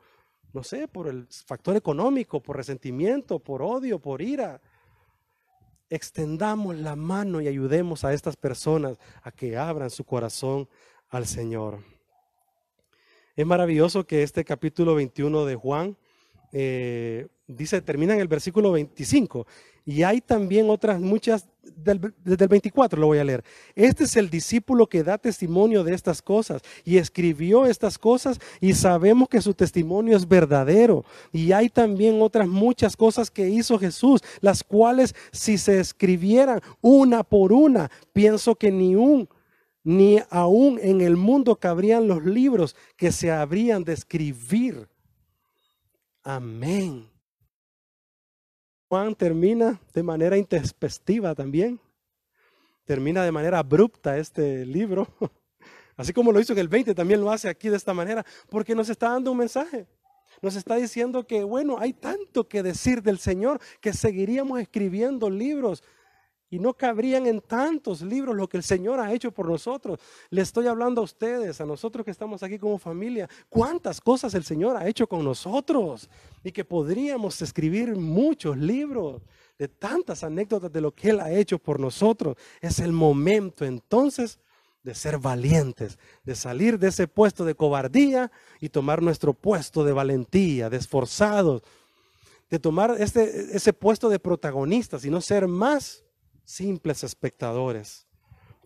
no 0.53 0.63
sé, 0.63 0.87
por 0.87 1.09
el 1.09 1.27
factor 1.27 1.77
económico, 1.77 2.41
por 2.43 2.57
resentimiento, 2.57 3.39
por 3.39 3.63
odio, 3.63 3.99
por 3.99 4.21
ira. 4.21 4.61
Extendamos 5.89 6.77
la 6.77 6.95
mano 6.95 7.41
y 7.41 7.49
ayudemos 7.49 8.05
a 8.05 8.13
estas 8.13 8.37
personas 8.37 8.99
a 9.23 9.33
que 9.33 9.57
abran 9.57 9.91
su 9.91 10.05
corazón 10.05 10.69
al 11.09 11.27
Señor. 11.27 11.83
Es 13.35 13.47
maravilloso 13.47 14.07
que 14.07 14.23
este 14.23 14.45
capítulo 14.45 14.95
21 14.95 15.47
de 15.47 15.57
Juan 15.57 15.97
eh, 16.53 17.29
dice, 17.57 17.81
termina 17.83 18.15
en 18.15 18.21
el 18.21 18.29
versículo 18.29 18.73
25. 18.73 19.47
Y 19.85 20.03
hay 20.03 20.21
también 20.21 20.71
otras 20.71 21.01
muchas, 21.01 21.49
desde 21.63 22.45
el 22.45 22.49
24 22.49 23.01
lo 23.01 23.09
voy 23.09 23.19
a 23.19 23.25
leer. 23.25 23.43
Este 23.75 24.05
es 24.05 24.17
el 24.17 24.31
discípulo 24.31 24.87
que 24.87 25.03
da 25.03 25.19
testimonio 25.19 25.83
de 25.83 25.95
estas 25.95 26.23
cosas 26.23 26.63
y 26.85 26.99
escribió 26.99 27.67
estas 27.67 27.99
cosas 27.99 28.39
y 28.61 28.75
sabemos 28.75 29.29
que 29.29 29.41
su 29.41 29.55
testimonio 29.55 30.17
es 30.17 30.29
verdadero. 30.29 31.05
Y 31.33 31.53
hay 31.53 31.69
también 31.69 32.21
otras 32.23 32.47
muchas 32.47 32.97
cosas 32.97 33.31
que 33.31 33.49
hizo 33.49 33.79
Jesús, 33.79 34.21
las 34.41 34.63
cuales 34.63 35.15
si 35.33 35.59
se 35.59 35.81
escribieran 35.81 36.61
una 36.81 37.25
por 37.25 37.53
una, 37.53 37.91
pienso 38.13 38.55
que 38.55 38.71
ni 38.71 38.95
un 38.95 39.29
ni 39.83 40.19
aún 40.31 40.79
en 40.83 41.01
el 41.01 41.17
mundo 41.17 41.57
cabrían 41.57 42.07
los 42.07 42.25
libros 42.25 42.77
que 42.97 43.13
se 43.13 43.31
habrían 43.31 43.83
de 43.83 43.95
escribir. 43.95 44.89
Amén. 46.23 47.10
Juan 48.91 49.15
termina 49.15 49.81
de 49.95 50.03
manera 50.03 50.37
intempestiva 50.37 51.33
también. 51.33 51.79
Termina 52.85 53.23
de 53.23 53.31
manera 53.31 53.61
abrupta 53.61 54.19
este 54.19 54.67
libro. 54.67 55.07
Así 55.97 56.13
como 56.13 56.33
lo 56.33 56.41
hizo 56.41 56.55
en 56.55 56.59
el 56.59 56.67
20, 56.67 56.93
también 56.97 57.21
lo 57.21 57.31
hace 57.31 57.49
aquí 57.49 57.69
de 57.69 57.77
esta 57.77 57.95
manera, 57.95 58.27
porque 58.49 58.75
nos 58.75 58.89
está 58.89 59.11
dando 59.11 59.31
un 59.31 59.39
mensaje. 59.39 59.87
Nos 60.43 60.57
está 60.57 60.75
diciendo 60.75 61.25
que, 61.25 61.45
bueno, 61.45 61.79
hay 61.79 61.93
tanto 61.93 62.49
que 62.49 62.65
decir 62.65 63.01
del 63.01 63.21
Señor 63.21 63.61
que 63.81 63.93
seguiríamos 63.93 64.59
escribiendo 64.59 65.31
libros 65.31 65.85
y 66.51 66.59
no 66.59 66.75
cabrían 66.75 67.27
en 67.27 67.41
tantos 67.41 68.03
libros 68.03 68.37
lo 68.37 68.49
que 68.49 68.57
el 68.57 68.65
Señor 68.65 68.99
ha 68.99 69.13
hecho 69.13 69.31
por 69.31 69.49
nosotros. 69.49 70.01
Le 70.31 70.43
estoy 70.43 70.67
hablando 70.67 71.01
a 71.01 71.05
ustedes, 71.05 71.61
a 71.61 71.65
nosotros 71.65 72.05
que 72.05 72.11
estamos 72.11 72.43
aquí 72.43 72.59
como 72.59 72.79
familia, 72.79 73.29
cuántas 73.49 74.01
cosas 74.01 74.35
el 74.35 74.43
Señor 74.43 74.77
ha 74.77 74.89
hecho 74.89 75.07
con 75.07 75.25
nosotros 75.25 76.11
y 76.43 76.51
que 76.51 76.65
podríamos 76.65 77.41
escribir 77.41 77.95
muchos 77.95 78.57
libros 78.57 79.23
de 79.59 79.69
tantas 79.69 80.25
anécdotas 80.25 80.73
de 80.73 80.81
lo 80.81 80.93
que 80.93 81.11
Él 81.11 81.21
ha 81.21 81.31
hecho 81.31 81.59
por 81.59 81.79
nosotros. 81.79 82.37
Es 82.61 82.81
el 82.81 82.93
momento 82.93 83.65
entonces 83.65 84.41
de 84.83 84.95
ser 84.95 85.19
valientes, 85.19 85.99
de 86.25 86.35
salir 86.35 86.79
de 86.79 86.89
ese 86.89 87.07
puesto 87.07 87.45
de 87.45 87.55
cobardía 87.55 88.33
y 88.61 88.71
tomar 88.71 89.03
nuestro 89.03 89.35
puesto 89.35 89.85
de 89.85 89.93
valentía, 89.93 90.69
de 90.69 90.79
esforzados, 90.79 91.63
de 92.49 92.59
tomar 92.59 92.97
este, 92.99 93.55
ese 93.55 93.73
puesto 93.73 94.09
de 94.09 94.19
protagonistas 94.19 95.05
y 95.05 95.11
no 95.11 95.21
ser 95.21 95.47
más 95.47 96.03
simples 96.51 97.05
espectadores. 97.05 98.07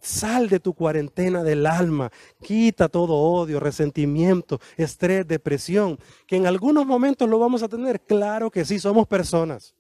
Sal 0.01 0.49
de 0.49 0.61
tu 0.61 0.75
cuarentena 0.75 1.43
del 1.43 1.65
alma, 1.65 2.11
quita 2.43 2.89
todo 2.89 3.15
odio, 3.15 3.59
resentimiento, 3.61 4.61
estrés, 4.77 5.27
depresión, 5.27 5.99
que 6.27 6.37
en 6.37 6.47
algunos 6.47 6.85
momentos 6.85 7.29
lo 7.29 7.39
vamos 7.39 7.63
a 7.63 7.69
tener. 7.69 8.01
Claro 8.01 8.51
que 8.51 8.65
sí, 8.65 8.79
somos 8.79 9.07
personas. 9.07 9.75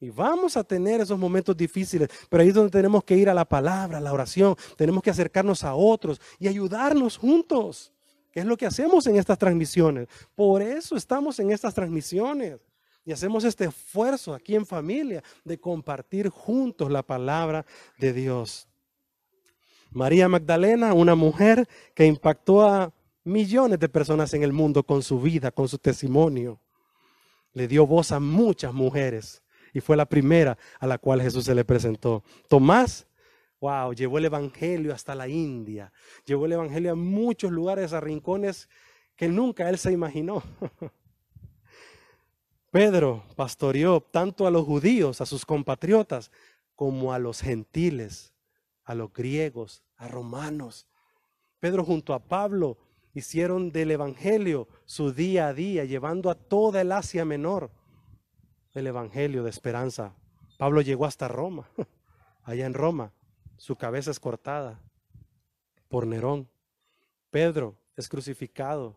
Y 0.00 0.10
vamos 0.10 0.56
a 0.56 0.64
tener 0.64 1.00
esos 1.00 1.18
momentos 1.18 1.56
difíciles, 1.56 2.08
pero 2.28 2.42
ahí 2.42 2.48
es 2.48 2.54
donde 2.54 2.70
tenemos 2.70 3.04
que 3.04 3.16
ir 3.16 3.28
a 3.30 3.34
la 3.34 3.44
palabra, 3.44 3.98
a 3.98 4.00
la 4.00 4.12
oración, 4.12 4.56
tenemos 4.76 5.02
que 5.02 5.10
acercarnos 5.10 5.62
a 5.62 5.74
otros 5.74 6.20
y 6.40 6.48
ayudarnos 6.48 7.16
juntos, 7.16 7.92
que 8.32 8.40
es 8.40 8.46
lo 8.46 8.56
que 8.56 8.66
hacemos 8.66 9.06
en 9.06 9.16
estas 9.16 9.38
transmisiones. 9.38 10.08
Por 10.34 10.60
eso 10.60 10.96
estamos 10.96 11.38
en 11.38 11.52
estas 11.52 11.72
transmisiones 11.74 12.58
y 13.04 13.12
hacemos 13.12 13.44
este 13.44 13.64
esfuerzo 13.64 14.34
aquí 14.34 14.54
en 14.54 14.66
familia 14.66 15.22
de 15.44 15.58
compartir 15.58 16.28
juntos 16.28 16.90
la 16.90 17.02
palabra 17.02 17.66
de 17.98 18.12
Dios. 18.12 18.68
María 19.90 20.28
Magdalena, 20.28 20.94
una 20.94 21.14
mujer 21.14 21.68
que 21.94 22.06
impactó 22.06 22.66
a 22.66 22.92
millones 23.24 23.78
de 23.78 23.88
personas 23.88 24.32
en 24.34 24.42
el 24.42 24.52
mundo 24.52 24.82
con 24.82 25.02
su 25.02 25.20
vida, 25.20 25.50
con 25.50 25.68
su 25.68 25.78
testimonio. 25.78 26.60
Le 27.52 27.68
dio 27.68 27.86
voz 27.86 28.12
a 28.12 28.20
muchas 28.20 28.72
mujeres 28.72 29.42
y 29.74 29.80
fue 29.80 29.96
la 29.96 30.06
primera 30.06 30.56
a 30.78 30.86
la 30.86 30.98
cual 30.98 31.20
Jesús 31.20 31.44
se 31.44 31.54
le 31.54 31.64
presentó. 31.64 32.22
Tomás, 32.48 33.06
wow, 33.60 33.92
llevó 33.92 34.18
el 34.18 34.26
Evangelio 34.26 34.94
hasta 34.94 35.14
la 35.14 35.28
India, 35.28 35.92
llevó 36.24 36.46
el 36.46 36.52
Evangelio 36.52 36.92
a 36.92 36.96
muchos 36.96 37.50
lugares, 37.50 37.92
a 37.92 38.00
rincones 38.00 38.68
que 39.16 39.28
nunca 39.28 39.68
él 39.68 39.76
se 39.76 39.92
imaginó. 39.92 40.42
Pedro 42.72 43.22
pastoreó 43.36 44.00
tanto 44.00 44.48
a 44.48 44.50
los 44.50 44.66
judíos, 44.66 45.20
a 45.20 45.26
sus 45.26 45.46
compatriotas, 45.46 46.32
como 46.74 47.12
a 47.12 47.20
los 47.20 47.40
gentiles 47.40 48.32
a 48.84 48.94
los 48.94 49.12
griegos, 49.12 49.84
a 49.96 50.08
romanos. 50.08 50.86
Pedro 51.60 51.84
junto 51.84 52.14
a 52.14 52.24
Pablo 52.24 52.78
hicieron 53.14 53.70
del 53.70 53.92
Evangelio 53.92 54.68
su 54.84 55.12
día 55.12 55.48
a 55.48 55.54
día, 55.54 55.84
llevando 55.84 56.30
a 56.30 56.34
toda 56.34 56.80
el 56.80 56.92
Asia 56.92 57.24
Menor 57.24 57.70
el 58.74 58.86
Evangelio 58.86 59.44
de 59.44 59.50
esperanza. 59.50 60.14
Pablo 60.58 60.80
llegó 60.80 61.04
hasta 61.04 61.28
Roma, 61.28 61.68
allá 62.42 62.66
en 62.66 62.74
Roma, 62.74 63.12
su 63.56 63.76
cabeza 63.76 64.10
es 64.10 64.18
cortada 64.18 64.80
por 65.88 66.06
Nerón. 66.06 66.48
Pedro 67.30 67.76
es 67.96 68.08
crucificado 68.08 68.96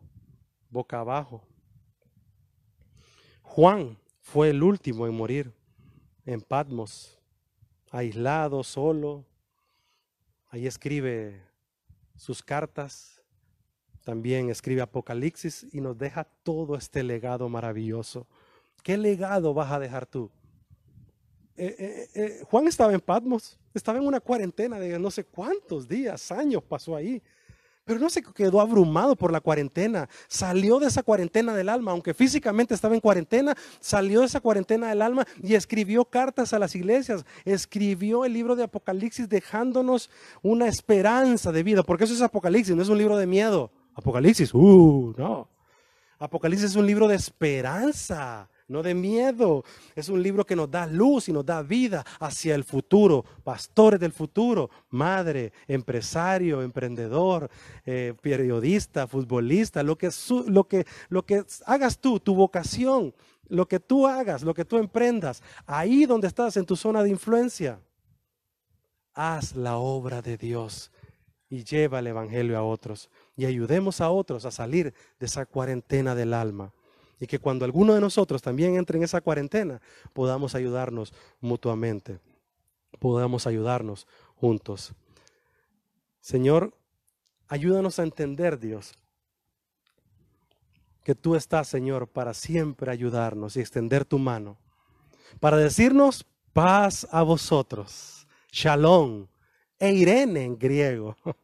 boca 0.69 0.99
abajo. 0.99 1.45
Juan 3.45 3.97
fue 4.21 4.49
el 4.49 4.61
último 4.61 5.07
en 5.07 5.15
morir 5.15 5.53
en 6.25 6.41
Patmos, 6.41 7.17
aislado, 7.91 8.63
solo, 8.63 9.25
Ahí 10.55 10.67
escribe 10.67 11.41
sus 12.15 12.41
cartas, 12.41 13.21
también 14.05 14.49
escribe 14.49 14.81
Apocalipsis 14.81 15.67
y 15.73 15.81
nos 15.81 15.97
deja 15.97 16.23
todo 16.23 16.77
este 16.77 17.03
legado 17.03 17.49
maravilloso. 17.49 18.25
¿Qué 18.81 18.95
legado 18.95 19.53
vas 19.53 19.69
a 19.69 19.79
dejar 19.79 20.05
tú? 20.05 20.31
Eh, 21.57 21.75
eh, 21.77 22.09
eh, 22.15 22.41
Juan 22.49 22.69
estaba 22.69 22.93
en 22.93 23.01
Patmos, 23.01 23.59
estaba 23.73 23.97
en 23.97 24.07
una 24.07 24.21
cuarentena 24.21 24.79
de 24.79 24.97
no 24.97 25.11
sé 25.11 25.25
cuántos 25.25 25.89
días, 25.89 26.31
años 26.31 26.63
pasó 26.63 26.95
ahí. 26.95 27.21
Pero 27.85 27.99
no 27.99 28.09
se 28.09 28.23
quedó 28.23 28.61
abrumado 28.61 29.15
por 29.15 29.31
la 29.31 29.39
cuarentena. 29.39 30.09
Salió 30.27 30.79
de 30.79 30.87
esa 30.87 31.03
cuarentena 31.03 31.53
del 31.53 31.69
alma, 31.69 31.91
aunque 31.91 32.15
físicamente 32.15 32.73
estaba 32.73 32.95
en 32.95 33.01
cuarentena, 33.01 33.55
salió 33.79 34.21
de 34.21 34.25
esa 34.25 34.39
cuarentena 34.39 34.89
del 34.89 35.03
alma 35.03 35.25
y 35.41 35.53
escribió 35.53 36.03
cartas 36.03 36.51
a 36.53 36.59
las 36.59 36.75
iglesias. 36.75 37.25
Escribió 37.45 38.25
el 38.25 38.33
libro 38.33 38.55
de 38.55 38.63
Apocalipsis 38.63 39.29
dejándonos 39.29 40.09
una 40.41 40.67
esperanza 40.67 41.51
de 41.51 41.61
vida. 41.61 41.83
Porque 41.83 42.05
eso 42.05 42.15
es 42.15 42.21
Apocalipsis, 42.21 42.75
no 42.75 42.81
es 42.81 42.89
un 42.89 42.97
libro 42.97 43.17
de 43.17 43.27
miedo. 43.27 43.71
Apocalipsis, 43.93 44.53
uh, 44.53 45.13
no. 45.15 45.47
Apocalipsis 46.17 46.71
es 46.71 46.75
un 46.75 46.87
libro 46.87 47.07
de 47.07 47.15
esperanza 47.15 48.49
no 48.67 48.81
de 48.81 48.93
miedo. 48.93 49.63
Es 49.95 50.09
un 50.09 50.21
libro 50.21 50.45
que 50.45 50.55
nos 50.55 50.69
da 50.69 50.87
luz 50.87 51.29
y 51.29 51.33
nos 51.33 51.45
da 51.45 51.61
vida 51.61 52.05
hacia 52.19 52.55
el 52.55 52.63
futuro. 52.63 53.23
Pastores 53.43 53.99
del 53.99 54.11
futuro, 54.11 54.69
madre, 54.89 55.53
empresario, 55.67 56.61
emprendedor, 56.61 57.49
eh, 57.85 58.13
periodista, 58.21 59.07
futbolista, 59.07 59.83
lo 59.83 59.97
que, 59.97 60.09
lo, 60.47 60.67
que, 60.67 60.85
lo 61.09 61.25
que 61.25 61.43
hagas 61.65 61.99
tú, 61.99 62.19
tu 62.19 62.35
vocación, 62.35 63.13
lo 63.47 63.67
que 63.67 63.79
tú 63.79 64.07
hagas, 64.07 64.43
lo 64.43 64.53
que 64.53 64.65
tú 64.65 64.77
emprendas, 64.77 65.43
ahí 65.65 66.05
donde 66.05 66.27
estás 66.27 66.57
en 66.57 66.65
tu 66.65 66.75
zona 66.75 67.03
de 67.03 67.09
influencia, 67.09 67.79
haz 69.13 69.55
la 69.55 69.77
obra 69.77 70.21
de 70.21 70.37
Dios 70.37 70.91
y 71.47 71.63
lleva 71.63 71.99
el 71.99 72.07
Evangelio 72.07 72.57
a 72.57 72.63
otros 72.63 73.09
y 73.37 73.45
ayudemos 73.45 74.01
a 74.01 74.09
otros 74.09 74.45
a 74.45 74.51
salir 74.51 74.93
de 75.19 75.25
esa 75.27 75.45
cuarentena 75.45 76.15
del 76.15 76.33
alma 76.33 76.73
y 77.19 77.27
que 77.27 77.39
cuando 77.39 77.65
alguno 77.65 77.93
de 77.93 78.01
nosotros 78.01 78.41
también 78.41 78.75
entre 78.75 78.97
en 78.97 79.03
esa 79.03 79.21
cuarentena, 79.21 79.81
podamos 80.13 80.55
ayudarnos 80.55 81.13
mutuamente, 81.39 82.19
podamos 82.99 83.47
ayudarnos 83.47 84.07
juntos. 84.35 84.93
Señor, 86.19 86.73
ayúdanos 87.47 87.99
a 87.99 88.03
entender, 88.03 88.59
Dios, 88.59 88.93
que 91.03 91.15
tú 91.15 91.35
estás, 91.35 91.67
Señor, 91.67 92.07
para 92.07 92.33
siempre 92.33 92.91
ayudarnos 92.91 93.55
y 93.55 93.59
extender 93.59 94.05
tu 94.05 94.17
mano, 94.17 94.57
para 95.39 95.57
decirnos 95.57 96.25
paz 96.51 97.07
a 97.11 97.21
vosotros, 97.21 98.27
shalom, 98.51 99.27
e 99.79 99.93
irene 99.93 100.43
en 100.43 100.57
griego. 100.57 101.15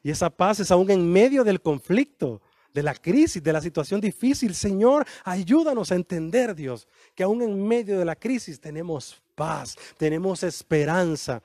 Y 0.00 0.10
esa 0.10 0.30
paz 0.30 0.60
es 0.60 0.70
aún 0.70 0.90
en 0.92 1.10
medio 1.10 1.42
del 1.42 1.60
conflicto, 1.60 2.40
de 2.72 2.82
la 2.82 2.94
crisis, 2.94 3.42
de 3.42 3.52
la 3.52 3.60
situación 3.60 4.00
difícil. 4.00 4.54
Señor, 4.54 5.06
ayúdanos 5.24 5.90
a 5.90 5.94
entender, 5.94 6.54
Dios, 6.54 6.86
que 7.14 7.22
aún 7.22 7.42
en 7.42 7.66
medio 7.66 7.98
de 7.98 8.04
la 8.04 8.16
crisis 8.16 8.60
tenemos 8.60 9.20
paz, 9.34 9.76
tenemos 9.96 10.42
esperanza 10.42 11.42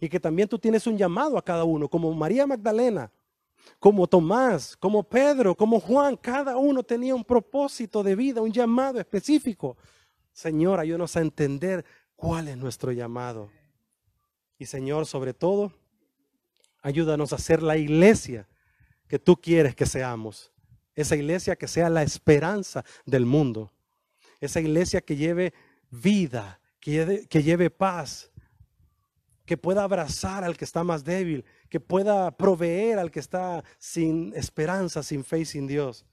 y 0.00 0.08
que 0.08 0.20
también 0.20 0.48
tú 0.48 0.58
tienes 0.58 0.86
un 0.86 0.96
llamado 0.96 1.38
a 1.38 1.44
cada 1.44 1.64
uno, 1.64 1.88
como 1.88 2.12
María 2.12 2.46
Magdalena, 2.46 3.10
como 3.78 4.06
Tomás, 4.06 4.76
como 4.76 5.02
Pedro, 5.02 5.54
como 5.54 5.80
Juan, 5.80 6.16
cada 6.16 6.56
uno 6.56 6.82
tenía 6.82 7.14
un 7.14 7.24
propósito 7.24 8.02
de 8.02 8.14
vida, 8.14 8.40
un 8.40 8.52
llamado 8.52 9.00
específico. 9.00 9.76
Señor, 10.32 10.80
ayúdanos 10.80 11.16
a 11.16 11.20
entender 11.20 11.84
cuál 12.14 12.48
es 12.48 12.56
nuestro 12.56 12.92
llamado. 12.92 13.50
Y 14.58 14.66
Señor, 14.66 15.06
sobre 15.06 15.34
todo, 15.34 15.72
ayúdanos 16.82 17.32
a 17.32 17.38
ser 17.38 17.62
la 17.62 17.76
iglesia 17.76 18.48
que 19.08 19.18
tú 19.18 19.36
quieres 19.36 19.74
que 19.74 19.86
seamos. 19.86 20.52
Esa 20.96 21.14
iglesia 21.14 21.54
que 21.54 21.68
sea 21.68 21.88
la 21.88 22.02
esperanza 22.02 22.84
del 23.04 23.24
mundo. 23.24 23.72
Esa 24.40 24.60
iglesia 24.60 25.00
que 25.00 25.14
lleve 25.14 25.54
vida, 25.90 26.60
que 26.80 27.42
lleve, 27.42 27.70
paz, 27.70 28.30
que 29.44 29.56
pueda 29.56 29.84
abrazar 29.84 30.42
al 30.42 30.56
que 30.56 30.64
está 30.64 30.82
más 30.82 31.04
débil, 31.04 31.44
que 31.68 31.78
pueda 31.78 32.36
proveer 32.36 32.98
al 32.98 33.10
que 33.10 33.20
está 33.20 33.62
sin 33.78 34.32
esperanza, 34.34 35.02
sin 35.02 35.22
fe 35.22 35.40
y 35.40 35.44
sin 35.44 35.66
Dios. 35.66 36.04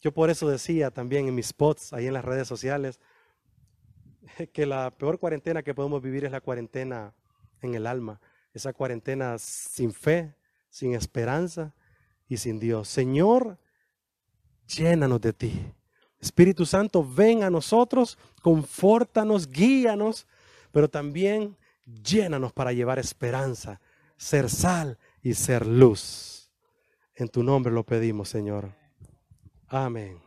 Yo 0.00 0.12
por 0.12 0.30
eso 0.30 0.48
decía 0.48 0.90
también 0.90 1.28
en 1.28 1.34
mis 1.34 1.48
spots, 1.48 1.92
ahí 1.92 2.06
en 2.06 2.14
las 2.14 2.24
redes 2.24 2.48
sociales, 2.48 3.00
que 4.52 4.66
la 4.66 4.90
peor 4.90 5.18
cuarentena 5.18 5.62
que 5.62 5.74
podemos 5.74 6.02
vivir 6.02 6.24
es 6.24 6.32
la 6.32 6.40
cuarentena 6.40 7.14
en 7.60 7.74
el 7.74 7.86
alma, 7.86 8.20
esa 8.52 8.72
cuarentena 8.72 9.38
sin 9.38 9.92
fe, 9.92 10.34
sin 10.70 10.94
esperanza 10.94 11.74
y 12.28 12.36
sin 12.36 12.58
Dios. 12.58 12.88
Señor, 12.88 13.58
llénanos 14.66 15.20
de 15.20 15.32
ti. 15.32 15.72
Espíritu 16.20 16.64
Santo, 16.64 17.04
ven 17.04 17.42
a 17.42 17.50
nosotros, 17.50 18.18
confórtanos, 18.42 19.48
guíanos, 19.48 20.26
pero 20.72 20.88
también 20.88 21.56
llénanos 22.02 22.52
para 22.52 22.72
llevar 22.72 22.98
esperanza, 22.98 23.80
ser 24.16 24.48
sal 24.48 24.98
y 25.22 25.34
ser 25.34 25.66
luz. 25.66 26.50
En 27.14 27.28
tu 27.28 27.42
nombre 27.42 27.72
lo 27.72 27.84
pedimos, 27.84 28.28
Señor. 28.28 28.72
Amén. 29.68 30.20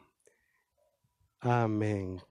Amén. 1.40 2.22